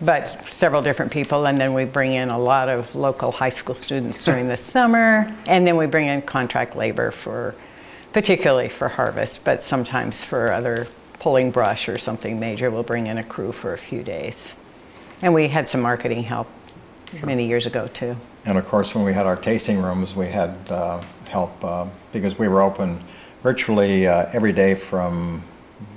[0.00, 1.46] but several different people.
[1.46, 5.34] And then we bring in a lot of local high school students during the summer.
[5.46, 7.54] And then we bring in contract labor for,
[8.12, 13.18] particularly for harvest, but sometimes for other pulling brush or something major, we'll bring in
[13.18, 14.54] a crew for a few days.
[15.22, 16.48] And we had some marketing help
[17.24, 18.16] many years ago too.
[18.46, 22.38] And of course, when we had our tasting rooms, we had uh, help uh, because
[22.38, 23.02] we were open
[23.42, 25.42] virtually uh, every day from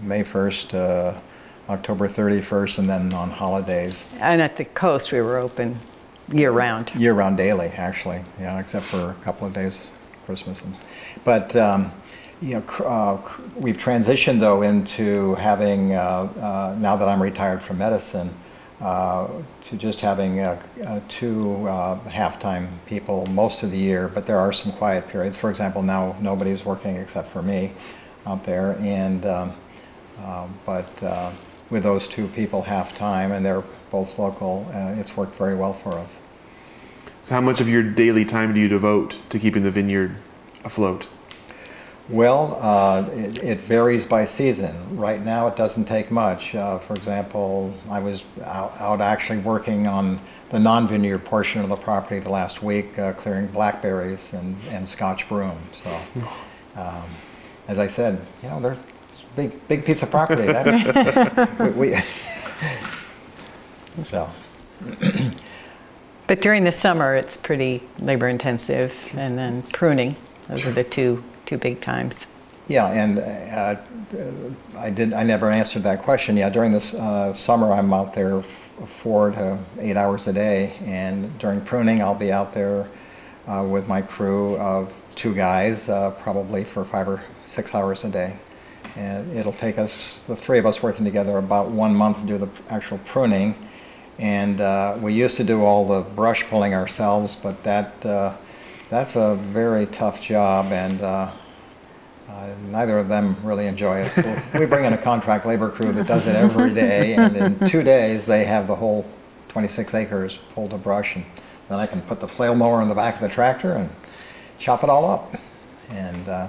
[0.01, 1.21] May 1st to
[1.69, 5.79] October 31st, and then on holidays, And at the coast, we were open
[6.31, 6.91] year round.
[6.95, 8.21] year-round daily, actually.
[8.39, 9.89] Yeah, except for a couple of days,
[10.25, 10.61] Christmas.
[10.61, 10.75] And,
[11.23, 11.91] but um,
[12.43, 13.17] you know, uh,
[13.55, 18.33] we've transitioned though into having uh, uh, now that I'm retired from medicine.
[18.81, 19.29] Uh,
[19.61, 21.63] to just having uh, uh, two
[22.09, 25.37] half-time people most of the year, but there are some quiet periods.
[25.37, 27.71] For example, now nobody's working except for me
[28.25, 29.53] out there, and um,
[30.65, 30.89] but
[31.69, 36.17] with those two people half-time, and they're both local, it's worked very well for us.
[37.23, 40.17] So, how much of your daily time do you devote to keeping the vineyard
[40.65, 41.07] afloat?
[42.09, 44.97] Well, uh, it, it varies by season.
[44.97, 46.53] Right now, it doesn't take much.
[46.53, 51.77] Uh, for example, I was out, out actually working on the non-vineyard portion of the
[51.77, 55.57] property the last week, uh, clearing blackberries and, and Scotch broom.
[55.73, 55.97] So,
[56.75, 57.05] um,
[57.69, 58.77] as I said, you know, they're a
[59.37, 60.43] big, big piece of property.
[60.43, 62.01] That, we, we
[64.09, 64.29] so,
[66.27, 70.17] But during the summer, it's pretty labor intensive, and then pruning.
[70.49, 72.25] Those are the two two big times.
[72.67, 73.75] Yeah, and uh,
[74.77, 75.11] I did.
[75.11, 76.37] I never answered that question.
[76.37, 80.73] Yeah, during this uh, summer, I'm out there f- four to eight hours a day,
[80.85, 82.87] and during pruning, I'll be out there
[83.47, 88.09] uh, with my crew of two guys, uh, probably for five or six hours a
[88.09, 88.37] day.
[88.95, 92.37] And it'll take us, the three of us working together, about one month to do
[92.37, 93.55] the actual pruning.
[94.19, 98.35] And uh, we used to do all the brush pulling ourselves, but that uh,
[98.93, 101.31] that's a very tough job, and uh,
[102.29, 104.11] uh, neither of them really enjoy it.
[104.11, 107.67] So we bring in a contract labor crew that does it every day, and in
[107.67, 109.05] two days they have the whole
[109.49, 111.25] 26 acres pulled to brush, and
[111.69, 113.89] then I can put the flail mower in the back of the tractor and
[114.59, 115.35] chop it all up.
[115.89, 116.47] And uh,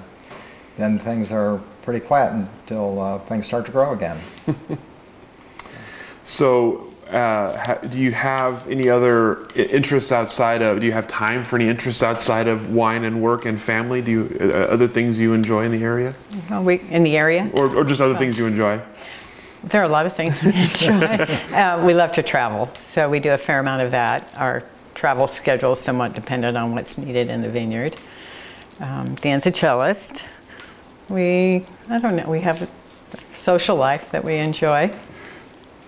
[0.77, 4.19] then things are pretty quiet until uh, things start to grow again.
[6.25, 10.81] So, uh, ha- do you have any other interests outside of?
[10.81, 14.03] Do you have time for any interests outside of wine and work and family?
[14.03, 16.15] Do you uh, other things you enjoy in the area,
[16.51, 18.81] Well, we, in the area, or, or just other things you enjoy?
[19.63, 21.07] there are a lot of things we enjoy.
[21.55, 24.29] uh, we love to travel, so we do a fair amount of that.
[24.37, 24.63] Our
[24.95, 27.97] travel schedule is somewhat dependent on what's needed in the vineyard.
[28.81, 30.23] Um, Dan's a cellist.
[31.09, 32.69] We, I don't know, we have a
[33.41, 34.93] social life that we enjoy.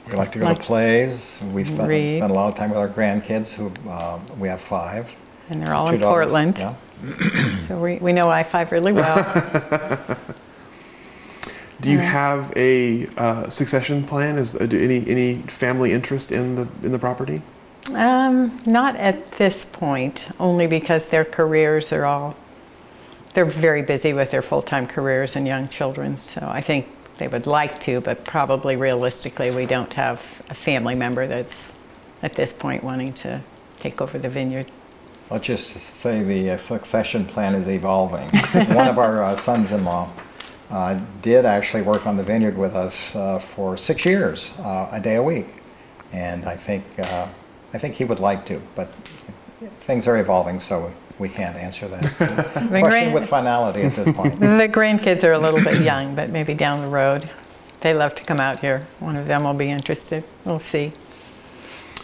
[0.07, 1.39] We like to go Like- to plays.
[1.53, 2.19] We spend, Read.
[2.21, 5.11] spend a lot of time with our grandkids, who uh, we have five.
[5.51, 6.59] And they're all Two in daughters, Portland.
[6.59, 6.75] Yeah.
[7.69, 10.17] So we, we know I 5 really well.
[11.81, 14.39] Do you have a uh, succession plan?
[14.39, 17.43] Is uh, do any any family interest in the in the property?
[17.95, 22.35] um, not at this point, only because their careers are all,
[23.35, 26.17] they're very busy with their full time careers and young children.
[26.17, 26.87] So I think
[27.19, 31.73] they would like to, but probably realistically, we don't have a family member that's
[32.23, 33.41] at this point wanting to
[33.79, 34.67] take over the vineyard.
[35.31, 38.29] Let's just say the uh, succession plan is evolving.
[38.75, 40.13] One of our uh, sons-in-law
[40.71, 45.01] uh, did actually work on the vineyard with us uh, for six years, uh, a
[45.01, 45.47] day a week,
[46.13, 47.29] and I think uh,
[47.73, 48.89] I think he would like to, but
[49.81, 54.39] things are evolving, so we can't answer that question grand- with finality at this point.
[54.41, 57.29] The grandkids are a little bit young, but maybe down the road.
[57.81, 58.87] They love to come out here.
[59.01, 60.25] One of them will be interested.
[60.45, 60.93] We'll see.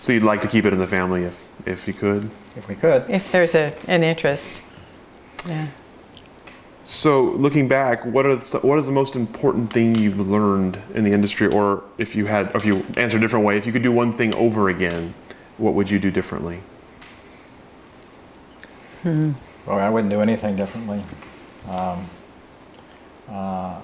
[0.01, 2.31] So you'd like to keep it in the family if if you could.
[2.57, 3.09] If we could.
[3.09, 4.63] If there's a, an interest.
[5.47, 5.69] Yeah.
[6.85, 11.05] So looking back, what are the, what is the most important thing you've learned in
[11.05, 13.85] the industry, or if you had, if you answer a different way, if you could
[13.85, 15.15] do one thing over again,
[15.59, 16.61] what would you do differently?
[19.67, 21.03] Well, I wouldn't do anything differently.
[21.69, 22.09] Um,
[23.29, 23.81] uh,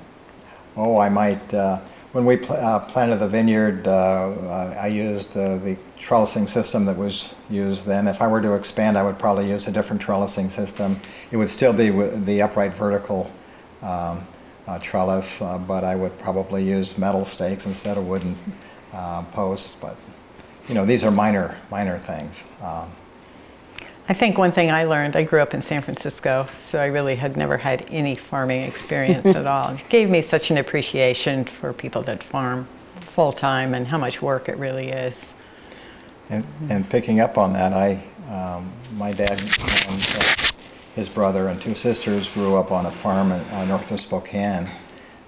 [0.77, 1.53] oh, I might.
[1.53, 1.81] Uh,
[2.12, 6.97] when we pl- uh, planted the vineyard, uh, I used uh, the trellising system that
[6.97, 8.09] was used then.
[8.09, 10.97] If I were to expand, I would probably use a different trellising system.
[11.31, 13.31] It would still be the upright vertical
[13.83, 14.27] um,
[14.66, 18.35] uh, trellis, uh, but I would probably use metal stakes instead of wooden
[18.93, 19.77] uh, posts.
[19.81, 19.97] But
[20.69, 22.43] you know, these are minor, minor things.
[22.62, 22.93] Um,
[24.11, 27.15] I think one thing I learned, I grew up in San Francisco, so I really
[27.15, 29.73] had never had any farming experience at all.
[29.73, 32.67] It gave me such an appreciation for people that farm
[33.01, 35.35] full time and how much work it really is.
[36.31, 38.03] And, and picking up on that, I,
[38.33, 40.53] um, my dad and uh,
[40.95, 44.71] his brother and two sisters grew up on a farm in, uh, north of Spokane.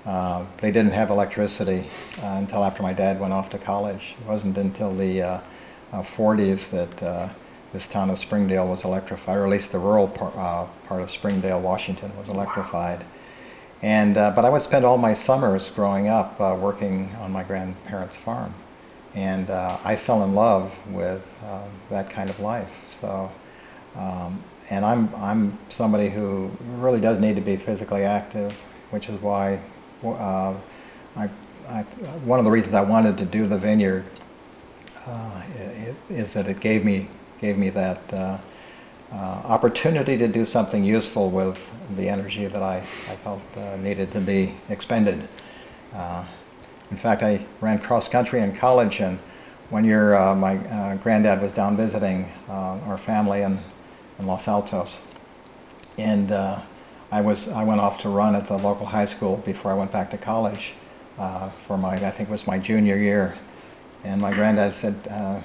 [0.07, 1.87] Uh, they didn't have electricity
[2.23, 4.15] uh, until after my dad went off to college.
[4.19, 5.41] It wasn't until the uh,
[5.93, 7.29] uh, 40s that uh,
[7.73, 11.61] this town of Springdale was electrified, or at least the rural uh, part of Springdale,
[11.61, 13.05] Washington, was electrified.
[13.83, 17.45] And, uh, but I would spend all my summers growing up uh, working on my
[17.45, 18.55] grandparents' farm.
[19.15, 22.71] And uh, I fell in love with uh, that kind of life.
[23.01, 23.31] So,
[23.97, 28.53] um, and I'm, I'm somebody who really does need to be physically active,
[28.91, 29.61] which is why
[30.05, 30.55] uh,
[31.17, 31.29] I,
[31.69, 31.83] I,
[32.25, 34.05] one of the reasons I wanted to do the vineyard
[35.07, 35.43] uh,
[36.09, 37.09] that it gave me,
[37.41, 38.39] gave me that uh,
[39.13, 41.59] uh, opportunity to do something useful with
[41.97, 45.27] the energy that I, I felt uh, needed to be expended.
[45.93, 46.25] Uh,
[46.91, 49.19] in fact, I ran cross country in college, and
[49.71, 53.59] one year uh, my uh, granddad was down visiting our family in,
[54.19, 55.01] in Los Altos,
[55.99, 56.33] and
[57.13, 59.91] I was I went off to run at the local high school before I went
[59.91, 60.75] back to college
[61.19, 63.37] uh, for my I think it was my junior year,
[64.05, 65.41] and my granddad said, uh,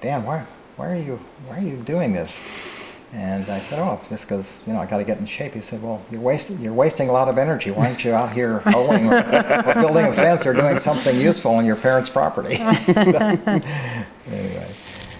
[0.00, 0.46] "Dan, why
[0.76, 2.34] why are you why are you doing this?"
[3.12, 5.60] And I said, "Oh, just because you know I got to get in shape." He
[5.60, 7.70] said, "Well, you're wasting you're wasting a lot of energy.
[7.70, 11.52] Why aren't you out here hoeing or, or building a fence or doing something useful
[11.52, 12.56] on your parents' property?"
[14.26, 14.68] anyway,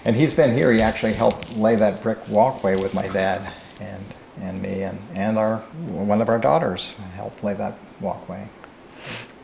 [0.05, 0.71] and he's been here.
[0.71, 4.03] He actually helped lay that brick walkway with my dad and
[4.41, 8.47] and me and and our one of our daughters helped lay that walkway.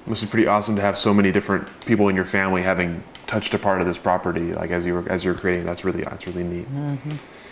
[0.06, 3.54] Must be pretty awesome to have so many different people in your family having touched
[3.54, 5.66] a part of this property, like as you were as you're creating.
[5.66, 6.68] That's really that's really neat.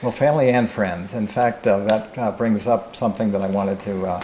[0.02, 1.14] Well, family and friends.
[1.14, 4.24] In fact, uh, that uh, brings up something that I wanted to uh,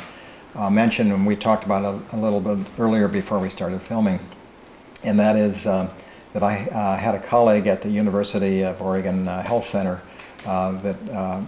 [0.55, 4.19] uh, mention, and we talked about it a little bit earlier before we started filming,
[5.03, 5.87] and that is uh,
[6.33, 10.01] that I uh, had a colleague at the University of Oregon Health Center
[10.43, 11.45] that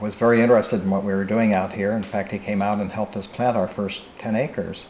[0.00, 1.92] was very interested in what we were doing out here.
[1.92, 4.86] In fact, he came out and helped us plant our first 10 acres.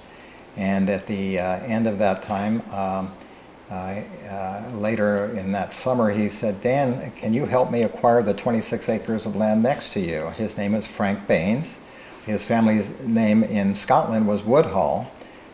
[0.56, 3.12] And at the end of that time, um,
[3.72, 8.34] uh, uh, later in that summer, he said, Dan, can you help me acquire the
[8.34, 10.26] 26 acres of land next to you?
[10.36, 11.78] His name is Frank Baines.
[12.26, 15.10] His family's name in Scotland was Woodhall.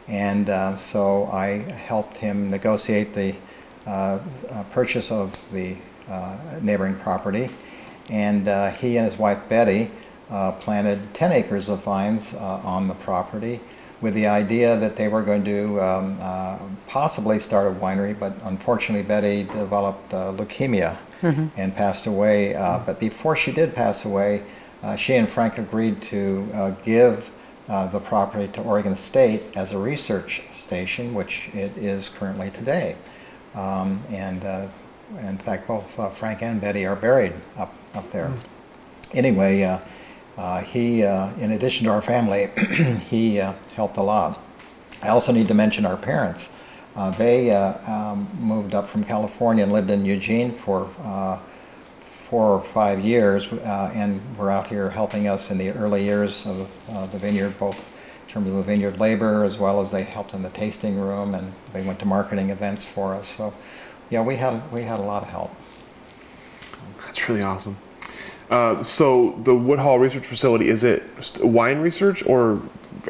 [0.08, 3.36] And uh, so I helped him negotiate the
[3.86, 4.18] uh,
[4.72, 5.76] purchase of the
[6.60, 7.48] neighboring property.
[8.10, 8.48] And
[8.78, 9.92] he and his wife Betty
[10.28, 13.60] planted 10 acres of vines on the property
[14.00, 18.32] with the idea that they were going to um, uh, possibly start a winery, but
[18.44, 20.96] unfortunately Betty developed uh, leukemia
[21.56, 22.54] and passed away.
[22.54, 24.42] Uh, but before she did pass away,
[24.82, 27.30] uh, she and Frank agreed to uh, give
[27.68, 32.96] uh, the property to Oregon State as a research station, which it is currently today.
[33.54, 34.68] Um, and uh,
[35.20, 38.32] in fact, both uh, Frank and Betty are buried up, up there.
[39.12, 39.80] Anyway,
[40.38, 42.48] uh, he, uh, in addition to our family,
[43.10, 44.40] he uh, helped a lot.
[45.02, 46.48] I also need to mention our parents.
[46.94, 50.88] Uh, they uh, um, moved up from California and lived in Eugene for
[52.28, 56.70] four or five years and were out here helping us in the early years of
[57.10, 60.42] the vineyard, both in terms of the vineyard labor as well as they helped in
[60.42, 63.34] the tasting room and they went to marketing events for us.
[63.36, 63.54] So,
[64.08, 65.50] yeah, we had we had a lot of help.
[67.06, 67.76] That's really awesome.
[68.50, 71.02] Uh, so the Woodhall Research Facility is it
[71.42, 72.60] wine research or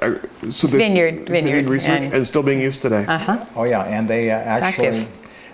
[0.02, 0.14] uh,
[0.50, 3.04] so this Vineyard- vineyard research and- and, still being used today?
[3.06, 3.46] Uh huh.
[3.56, 5.06] Oh yeah, and they uh, actually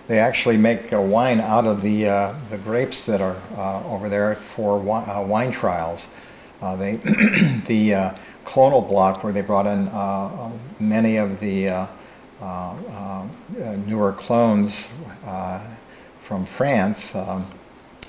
[0.09, 4.09] they actually make uh, wine out of the uh, the grapes that are uh, over
[4.09, 6.09] there for wi- uh, wine trials.
[6.62, 6.97] Uh, they
[7.66, 8.14] the uh,
[8.47, 11.87] clonal block where they brought in uh, uh, many of the uh,
[12.41, 13.24] uh, uh,
[13.87, 14.85] newer clones
[15.26, 15.61] uh,
[16.22, 17.47] from France, um,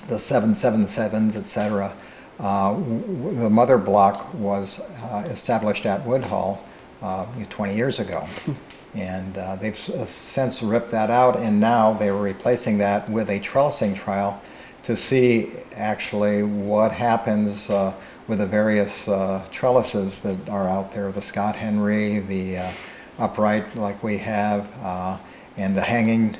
[0.08, 1.92] the 777s, etc.
[2.38, 6.62] Uh, the mother block was uh, established at Woodhall
[7.02, 8.26] uh, 20 years ago.
[8.94, 13.28] And uh, they've s- uh, since ripped that out, and now they're replacing that with
[13.28, 14.40] a trellising trial
[14.84, 17.92] to see actually what happens uh,
[18.26, 22.72] with the various uh, trellises that are out there, the Scott Henry, the uh,
[23.18, 25.18] upright like we have, uh,
[25.58, 26.34] and the hanging,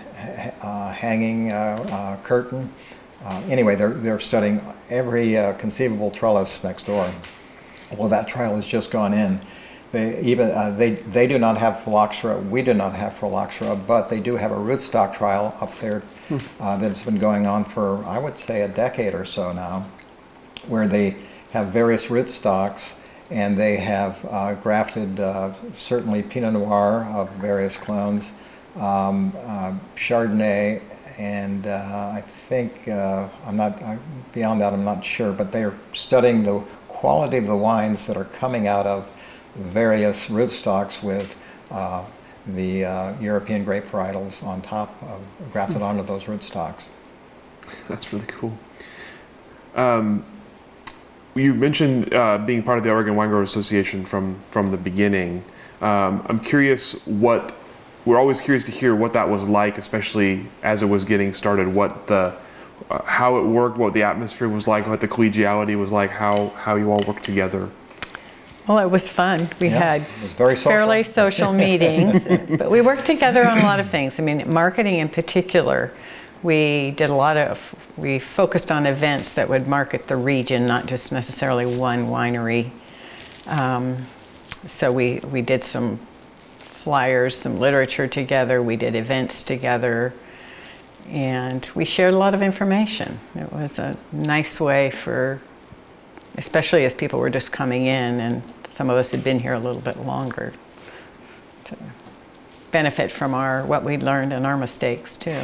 [0.62, 1.51] uh, hanging
[3.27, 7.11] uh, anyway, they're, they're studying every conceivable trellis next door.
[7.97, 9.41] Well, that trial has just gone in.
[9.93, 12.39] They even uh, they they do not have phylloxera.
[12.39, 16.39] We do not have phylloxera, but they do have a rootstock trial up there hmm.
[16.61, 19.87] uh, that's been going on for I would say a decade or so now,
[20.66, 21.16] where they
[21.53, 22.95] have various rootstocks
[23.31, 28.33] and they have uh, grafted uh, certainly Pinot Noir of various clones,
[28.77, 30.81] um, uh, Chardonnay,
[31.19, 33.81] and uh, I think I'm not
[34.33, 34.73] beyond that.
[34.73, 38.67] I'm not sure, but they are studying the quality of the wines that are coming
[38.67, 39.09] out of
[39.55, 41.35] various rootstocks with
[41.71, 42.05] uh,
[42.49, 45.21] the uh, European grape varietals on top, of,
[45.53, 46.89] grafted onto those rootstocks.
[47.89, 48.57] That's really cool.
[49.75, 50.25] Um,
[51.35, 55.45] you mentioned uh, being part of the Oregon Wine Growers Association from from the beginning.
[55.81, 57.55] Um, I'm curious what
[58.07, 61.69] we're always curious to hear what that was like, especially as it was getting started.
[61.69, 62.37] What the
[62.91, 66.51] uh, how it worked, what the atmosphere was like, what the collegiality was like, how
[66.51, 67.69] how you all worked together.
[68.67, 69.49] Well, it was fun.
[69.61, 70.71] We yeah, had social.
[70.71, 72.27] fairly social meetings,
[72.59, 74.19] but we worked together on a lot of things.
[74.19, 75.93] I mean, marketing in particular,
[76.43, 80.87] we did a lot of, we focused on events that would market the region, not
[80.87, 82.71] just necessarily one winery.
[83.47, 84.05] Um,
[84.67, 86.01] so we, we did some
[86.87, 90.14] flyers, some literature together, we did events together,
[91.09, 93.18] and we shared a lot of information.
[93.34, 95.41] It was a nice way for,
[96.37, 99.59] especially as people were just coming in and some of us had been here a
[99.59, 100.53] little bit longer
[101.64, 101.76] to
[102.70, 105.41] benefit from our what we learned and our mistakes too.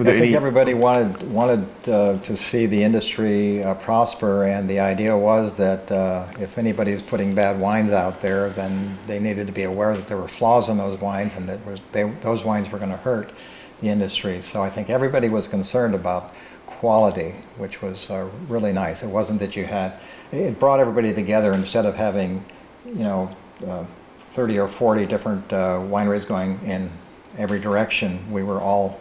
[0.00, 5.16] I think everybody wanted wanted uh, to see the industry uh, prosper, and the idea
[5.16, 9.52] was that uh, if anybody is putting bad wines out there, then they needed to
[9.52, 12.70] be aware that there were flaws in those wines, and that was, they, those wines
[12.70, 13.32] were going to hurt
[13.80, 14.40] the industry.
[14.40, 16.32] So I think everybody was concerned about
[16.66, 19.02] quality, which was uh, really nice.
[19.02, 19.98] It wasn't that you had
[20.30, 22.44] it brought everybody together instead of having,
[22.86, 23.34] you know,
[23.66, 23.84] uh,
[24.30, 26.88] 30 or 40 different uh, wineries going in
[27.36, 28.30] every direction.
[28.30, 29.00] We were all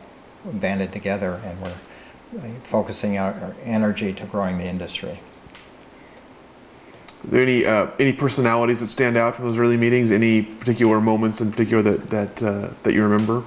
[0.54, 5.20] banded together and we're uh, focusing our, our energy to growing the industry.
[7.24, 10.12] Are there any uh, any personalities that stand out from those early meetings?
[10.12, 13.44] Any particular moments in particular that that uh, that you remember?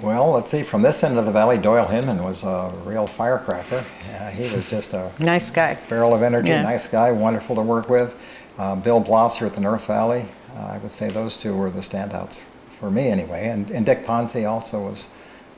[0.00, 0.64] Well, let's see.
[0.64, 3.84] From this end of the valley, Doyle Hinman was a real firecracker.
[4.14, 6.62] Uh, he was just a nice guy, barrel of energy, yeah.
[6.62, 8.16] nice guy, wonderful to work with.
[8.58, 10.26] Uh, Bill Blosser at the North Valley.
[10.56, 12.38] Uh, I would say those two were the standouts
[12.80, 13.48] for me, anyway.
[13.48, 15.06] And, and Dick Ponzi also was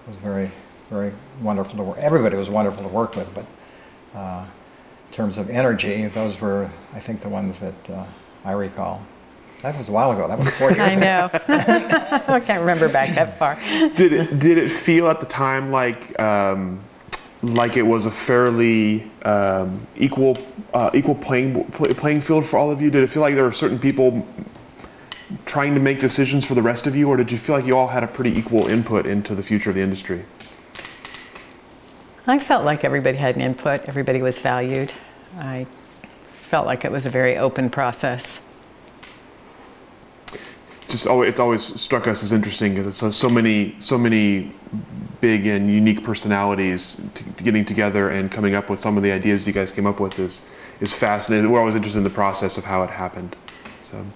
[0.07, 0.51] was very
[0.91, 1.99] very wonderful to work.
[1.99, 3.47] Everybody was wonderful to work with, but
[4.17, 4.45] uh,
[5.09, 8.07] in terms of energy, those were I think the ones that uh,
[8.45, 9.05] I recall.
[9.63, 10.29] That was a while ago.
[10.29, 10.85] That was four years ago.
[10.85, 11.31] I know.
[12.35, 13.59] I can't remember back that far.
[13.97, 16.81] Did it, did it feel at the time like um,
[17.43, 20.37] like it was a fairly um, equal
[20.75, 22.91] uh, equal playing playing field for all of you?
[22.91, 24.27] Did it feel like there were certain people
[25.47, 27.77] trying to make decisions for the rest of you, or did you feel like you
[27.77, 30.25] all had a pretty equal input into the future of the industry?
[32.27, 33.83] I felt like everybody had an input.
[33.83, 34.93] Everybody was valued.
[35.39, 35.67] I
[36.33, 38.41] felt like it was a very open process
[40.95, 44.53] just always, it's always struck us as interesting because it's so, so many so many
[45.21, 47.01] big and unique personalities
[47.39, 50.19] getting together and coming up with some of the ideas you guys came up with
[50.21, 50.43] is
[50.81, 51.51] is fascinating.
[51.51, 53.35] We're always interested in the process of how it happened.
[53.81, 54.07] So,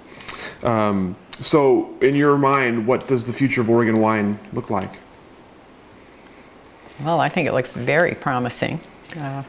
[0.62, 4.99] um, so in your mind, what does the future of Oregon wine look like?
[7.05, 8.80] Well, I think it looks very promising.
[9.16, 9.44] Uh,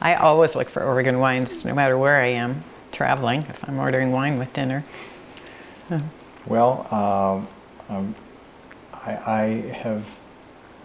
[0.00, 3.42] I always look for Oregon wines, no matter where I am traveling.
[3.42, 4.84] If I'm ordering wine with dinner.
[6.46, 7.48] Well, um,
[7.88, 8.14] um,
[8.92, 9.42] I, I,
[9.72, 10.04] have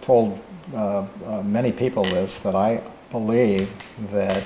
[0.02, 0.40] told
[0.74, 3.72] uh, uh, many people this that I believe
[4.12, 4.44] that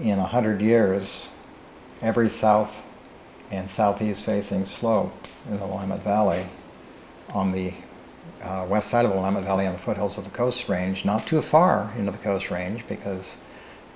[0.00, 1.28] in a hundred years,
[2.00, 2.74] every south
[3.50, 5.12] and southeast facing slope
[5.48, 6.46] in the Willamette Valley
[7.30, 7.72] on the
[8.42, 11.26] uh, west side of the Willamette Valley on the foothills of the Coast Range, not
[11.26, 13.36] too far into the Coast Range because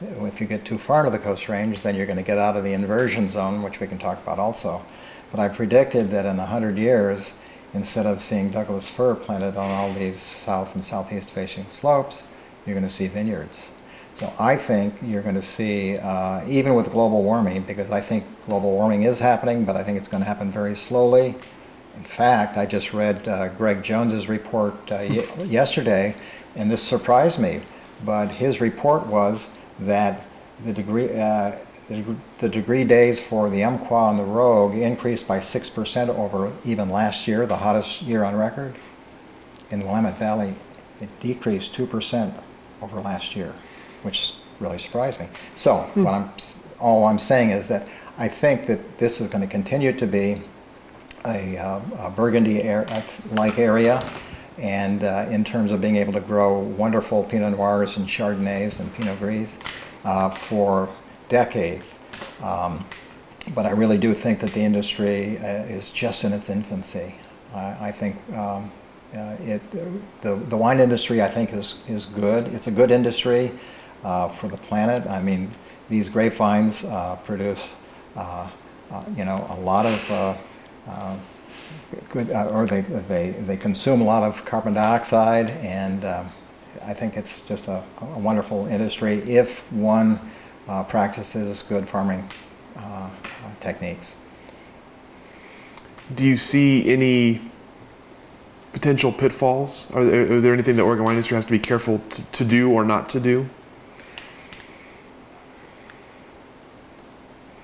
[0.03, 2.57] if you get too far into the Coast Range, then you're going to get out
[2.57, 4.83] of the inversion zone, which we can talk about also.
[5.31, 7.35] But I predicted that in 100 years,
[7.75, 12.25] instead of seeing Douglas fir planted on all these south and southeast facing slopes,
[12.67, 13.69] you're going to see vineyards.
[14.21, 18.25] So I think you're going to see, uh, even with global warming, because I think
[18.45, 21.35] global warming is happening, but I think it's going to happen very slowly.
[21.97, 26.15] In fact, I just read uh, Greg Jones's report uh, y- yesterday,
[26.55, 27.63] and this surprised me,
[28.05, 29.49] but his report was
[29.79, 30.27] that
[30.67, 31.53] the degree, uh,
[31.89, 32.05] the,
[32.41, 37.27] the degree days for the Umpqua and the Rogue increased by 6% over even last
[37.27, 38.75] year, the hottest year on record.
[39.71, 40.53] In the Willamette Valley,
[41.01, 42.35] it decreased 2%
[42.83, 43.55] over last year,
[44.05, 45.29] which really surprised me.
[45.57, 46.31] So, what I'm,
[46.79, 47.89] all I'm saying is that
[48.19, 50.43] I think that this is going to continue to be
[51.25, 54.03] a, uh, a Burgundy-like area,
[54.59, 58.93] and uh, in terms of being able to grow wonderful Pinot Noirs and Chardonnays and
[58.95, 59.57] Pinot Gris
[60.05, 60.89] uh, for
[61.29, 61.99] decades.
[62.43, 62.85] Um,
[63.55, 67.15] but I really do think that the industry uh, is just in its infancy.
[67.53, 68.71] I, think um,
[69.13, 69.61] uh, it,
[70.23, 72.47] the, the wine industry, I think, is, is good.
[72.55, 73.51] It's a good industry
[74.03, 75.07] Uh, for the planet.
[75.11, 75.51] I mean,
[75.91, 77.75] these grapevines uh, produce,
[78.17, 78.49] uh,
[78.91, 80.35] uh, you know, a lot of uh,
[80.89, 81.17] uh,
[82.09, 86.33] good, or they, they, they consume a lot of carbon dioxide, and um,
[86.83, 90.19] I think it's just a, a wonderful industry if one
[90.89, 92.27] practices good farming
[93.61, 94.17] techniques.
[96.15, 97.43] Do you see any
[98.73, 99.91] potential pitfalls?
[99.91, 102.45] Are there, are there anything the Oregon wine industry has to be careful to, to
[102.47, 103.51] do or not to do?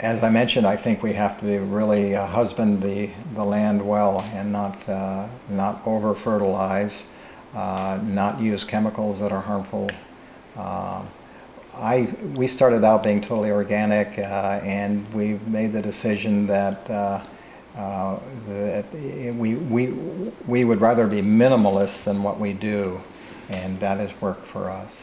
[0.06, 4.22] As I mentioned, I think we have to really uh, husband the, the land well
[4.34, 7.06] and not, uh, not over fertilize,
[7.56, 9.90] uh, not use chemicals that are harmful.
[10.56, 11.02] Uh,
[11.74, 12.02] I,
[12.36, 17.24] we started out being totally organic uh, and we made the decision that uh,
[18.46, 19.88] that we, we,
[20.46, 23.02] we would rather be minimalists than what we do,
[23.50, 25.02] and that has worked for us.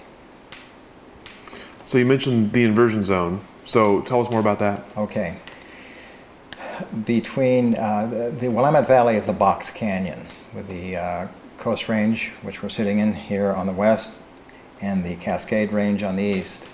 [1.84, 3.42] So you mentioned the inversion zone.
[3.66, 4.86] So tell us more about that.
[4.98, 5.38] Okay.
[7.06, 12.62] Between uh, the Willamette Valley is a box canyon with the uh, Coast Range, which
[12.62, 14.18] we're sitting in here on the west,
[14.82, 16.70] and the Cascade Range on the east.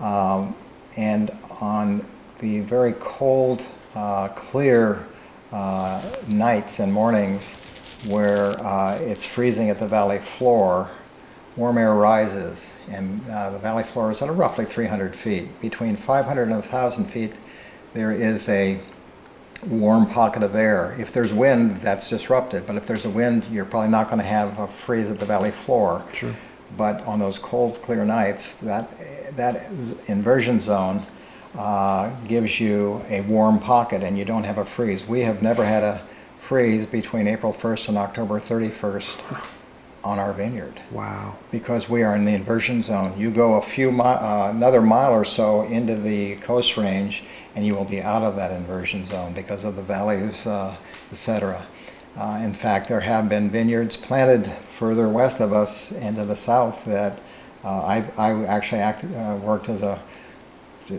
[0.00, 0.56] Um,
[0.96, 1.30] and
[1.60, 2.04] on
[2.40, 3.64] the very cold,
[3.94, 5.06] uh, clear
[5.52, 7.54] uh, nights and mornings
[8.08, 10.90] where uh, it's freezing at the valley floor,
[11.56, 15.60] warm air rises, and uh, the valley floor is at roughly 300 feet.
[15.60, 17.32] Between 500 and 1,000 feet,
[17.92, 18.80] there is a
[19.68, 20.96] warm pocket of air.
[20.98, 24.26] If there's wind, that's disrupted, but if there's a wind, you're probably not going to
[24.26, 26.04] have a freeze at the valley floor.
[26.12, 26.34] Sure.
[26.76, 29.70] But on those cold, clear nights, that, that
[30.08, 31.06] inversion zone
[31.56, 35.06] uh, gives you a warm pocket and you don't have a freeze.
[35.06, 36.02] We have never had a
[36.40, 39.48] freeze between April 1st and October 31st
[40.04, 40.80] on our vineyard.
[40.90, 41.36] Wow.
[41.50, 43.18] Because we are in the inversion zone.
[43.18, 47.24] You go a few mi- uh, another mile or so into the coast range
[47.56, 50.76] and you will be out of that inversion zone because of the valleys, uh,
[51.10, 51.64] etc.
[52.16, 56.84] Uh, in fact, there have been vineyards planted further west of us into the south
[56.84, 57.18] that
[57.64, 60.00] uh, I, I actually act, uh, worked as a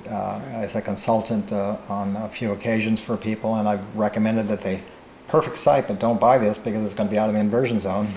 [0.09, 4.61] uh, as a consultant uh, on a few occasions for people, and I've recommended that
[4.61, 4.81] they,
[5.27, 7.79] perfect site, but don't buy this because it's going to be out of the inversion
[7.79, 8.07] zone.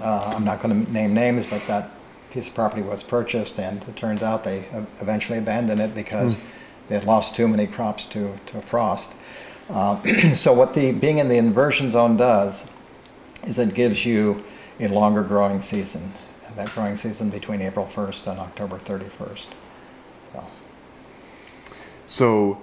[0.00, 1.90] Uh, I'm not going to name names, but that
[2.30, 4.64] piece of property was purchased, and it turns out they
[5.00, 6.44] eventually abandoned it because mm.
[6.88, 9.12] they had lost too many crops to, to frost.
[9.70, 10.00] Uh,
[10.34, 12.64] so what the being in the inversion zone does
[13.44, 14.44] is it gives you
[14.80, 16.12] a longer growing season.
[16.46, 19.46] and That growing season between April 1st and October 31st.
[22.06, 22.60] So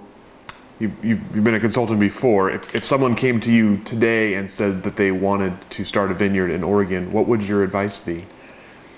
[0.82, 2.50] you, you've, you've been a consultant before.
[2.50, 6.14] If, if someone came to you today and said that they wanted to start a
[6.14, 8.24] vineyard in Oregon, what would your advice be?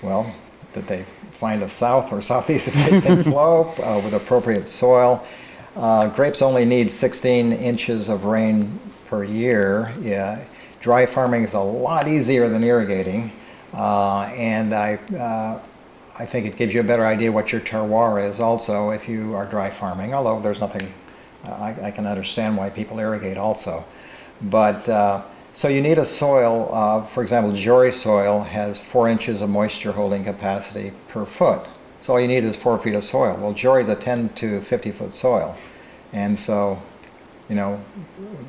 [0.01, 0.35] Well,
[0.73, 5.25] that they find a south or southeast facing slope uh, with appropriate soil.
[5.75, 9.93] Uh, grapes only need 16 inches of rain per year.
[10.01, 10.43] Yeah.
[10.79, 13.31] Dry farming is a lot easier than irrigating.
[13.73, 15.61] Uh, and I, uh,
[16.17, 19.35] I think it gives you a better idea what your terroir is also if you
[19.35, 20.91] are dry farming, although there's nothing,
[21.53, 23.85] I, I, can understand why people irrigate also.
[24.41, 25.23] But uh,
[25.53, 29.91] so you need a soil, uh, for example, Jory soil has four inches of moisture
[29.91, 31.65] holding capacity per foot.
[32.01, 33.37] So all you need is four feet of soil.
[33.39, 35.55] Well, Jory is a 10 to 50 foot soil.
[36.13, 36.81] And so,
[37.49, 37.81] you know,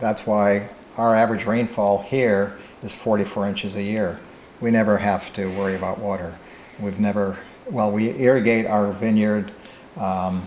[0.00, 4.20] that's why our average rainfall here is 44 inches a year.
[4.60, 6.38] We never have to worry about water.
[6.78, 7.38] We've never
[7.70, 9.50] well, we irrigate our vineyard.
[9.96, 10.46] Um,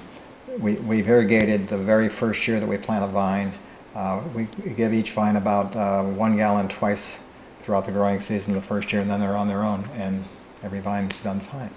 [0.60, 3.53] we, we've irrigated the very first year that we plant a vine.
[3.95, 7.18] Uh, we, we, give each vine about uh, one gallon twice
[7.64, 10.24] throughout the growing season the first year, and then they're on their own, and
[10.64, 11.72] every vine is done fine.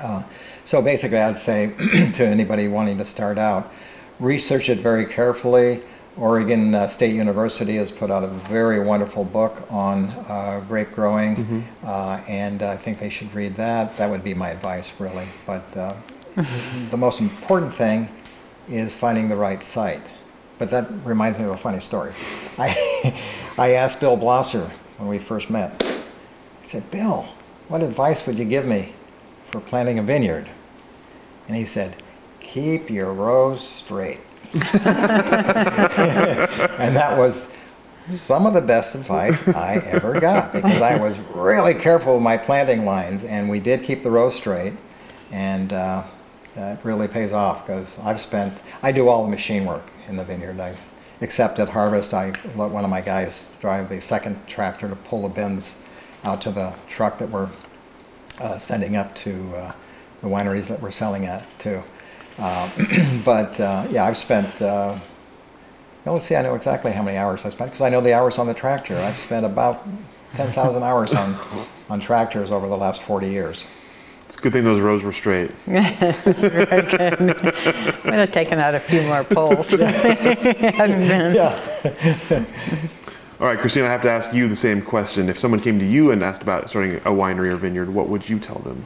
[0.00, 0.22] Uh,
[0.64, 1.72] so basically, I'd say
[2.14, 3.72] to anybody wanting to start out,
[4.18, 5.82] research it very carefully.
[6.16, 11.66] Oregon uh, State University has put out a very wonderful book on uh, grape growing,
[11.84, 13.96] uh, and I think they should read that.
[13.96, 15.26] That would be my advice, really.
[15.46, 15.94] But uh,
[16.90, 18.08] the most important thing
[18.68, 20.06] is finding the right site.
[20.58, 22.12] But that reminds me of a funny story.
[22.58, 23.18] I,
[23.58, 24.68] I asked Bill Blosser
[24.98, 25.82] when we first met.
[25.82, 26.02] I
[26.62, 27.28] said, Bill,
[27.68, 28.92] what advice would you give me
[29.50, 30.48] for planting a vineyard?
[31.48, 31.96] And he said,
[32.40, 34.20] keep your rows straight.
[34.52, 34.64] and
[36.96, 37.46] that was
[38.08, 42.36] some of the best advice I ever got because I was really careful with my
[42.36, 44.72] planting lines, and we did keep the rows straight,
[45.30, 46.04] and uh,
[46.60, 50.24] that really pays off because I've spent I do all the machine work in the
[50.24, 50.60] vineyard.
[50.60, 50.76] I,
[51.20, 55.22] except at harvest, I let one of my guys drive the second tractor to pull
[55.22, 55.76] the bins
[56.24, 57.48] out to the truck that we're
[58.40, 59.72] uh, sending up to uh,
[60.20, 61.82] the wineries that we're selling at too.
[62.38, 62.70] Uh,
[63.24, 64.60] but uh, yeah, I've spent.
[64.60, 64.98] Uh,
[66.04, 66.36] well, let's see.
[66.36, 68.54] I know exactly how many hours I spent because I know the hours on the
[68.54, 68.96] tractor.
[68.96, 69.86] I've spent about
[70.34, 71.36] ten thousand hours on
[71.88, 73.64] on tractors over the last forty years.
[74.30, 75.50] It's a good thing those rows were straight.
[75.66, 77.18] Very good.
[77.20, 79.70] Would have taken out a few more poles.
[79.72, 81.34] Hadn't been.
[81.34, 82.44] Yeah.
[83.40, 85.28] All right, Christine, I have to ask you the same question.
[85.28, 88.28] If someone came to you and asked about starting a winery or vineyard, what would
[88.28, 88.84] you tell them?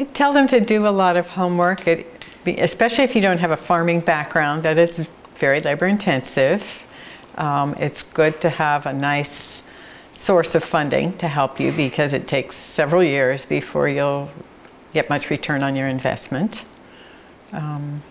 [0.00, 3.38] I tell them to do a lot of homework, it, be- especially if you don't
[3.38, 4.98] have a farming background, that it's
[5.36, 6.84] very labor intensive.
[7.36, 9.62] Um, it's good to have a nice
[10.12, 14.28] source of funding to help you because it takes several years before you'll
[14.96, 16.64] get much return on your investment.
[17.52, 18.02] Um,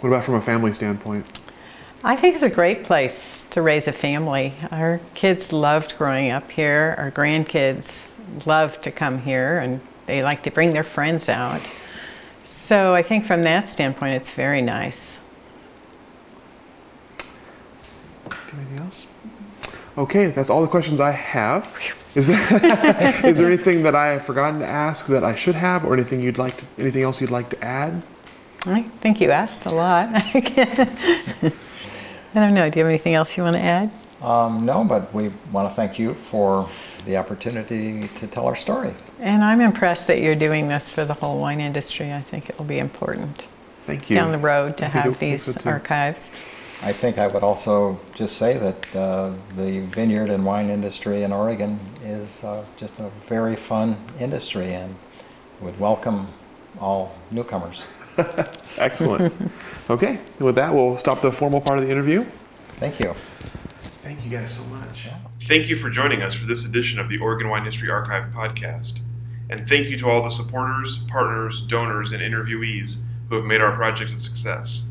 [0.00, 1.24] what about from a family standpoint?
[2.04, 4.52] I think it's a great place to raise a family.
[4.70, 6.94] Our kids loved growing up here.
[6.98, 11.62] Our grandkids love to come here and they like to bring their friends out.
[12.44, 15.18] So I think from that standpoint, it's very nice.
[18.52, 19.06] Anything else?
[19.98, 21.74] Okay, that's all the questions I have.
[22.14, 22.38] Is there,
[23.26, 26.20] is there anything that I have forgotten to ask that I should have, or anything
[26.20, 28.00] you'd like, to, anything else you'd like to add?
[28.64, 30.08] I think you asked a lot.
[30.14, 31.52] I
[32.32, 32.70] don't know.
[32.70, 33.90] Do you have anything else you want to add?
[34.22, 36.68] Um, no, but we want to thank you for
[37.04, 38.94] the opportunity to tell our story.
[39.18, 42.12] And I'm impressed that you're doing this for the whole wine industry.
[42.12, 43.46] I think it will be important
[43.86, 44.16] Thank you.
[44.16, 45.68] down the road to have these so too.
[45.68, 46.30] archives.
[46.82, 51.32] I think I would also just say that uh, the vineyard and wine industry in
[51.32, 54.94] Oregon is uh, just a very fun industry and
[55.60, 56.28] would welcome
[56.80, 57.84] all newcomers.
[58.78, 59.34] Excellent.
[59.90, 62.24] okay, with that, we'll stop the formal part of the interview.
[62.76, 63.14] Thank you.
[64.02, 65.08] Thank you guys so much.
[65.40, 69.00] Thank you for joining us for this edition of the Oregon Wine History Archive podcast.
[69.50, 72.98] And thank you to all the supporters, partners, donors, and interviewees
[73.28, 74.90] who have made our project a success.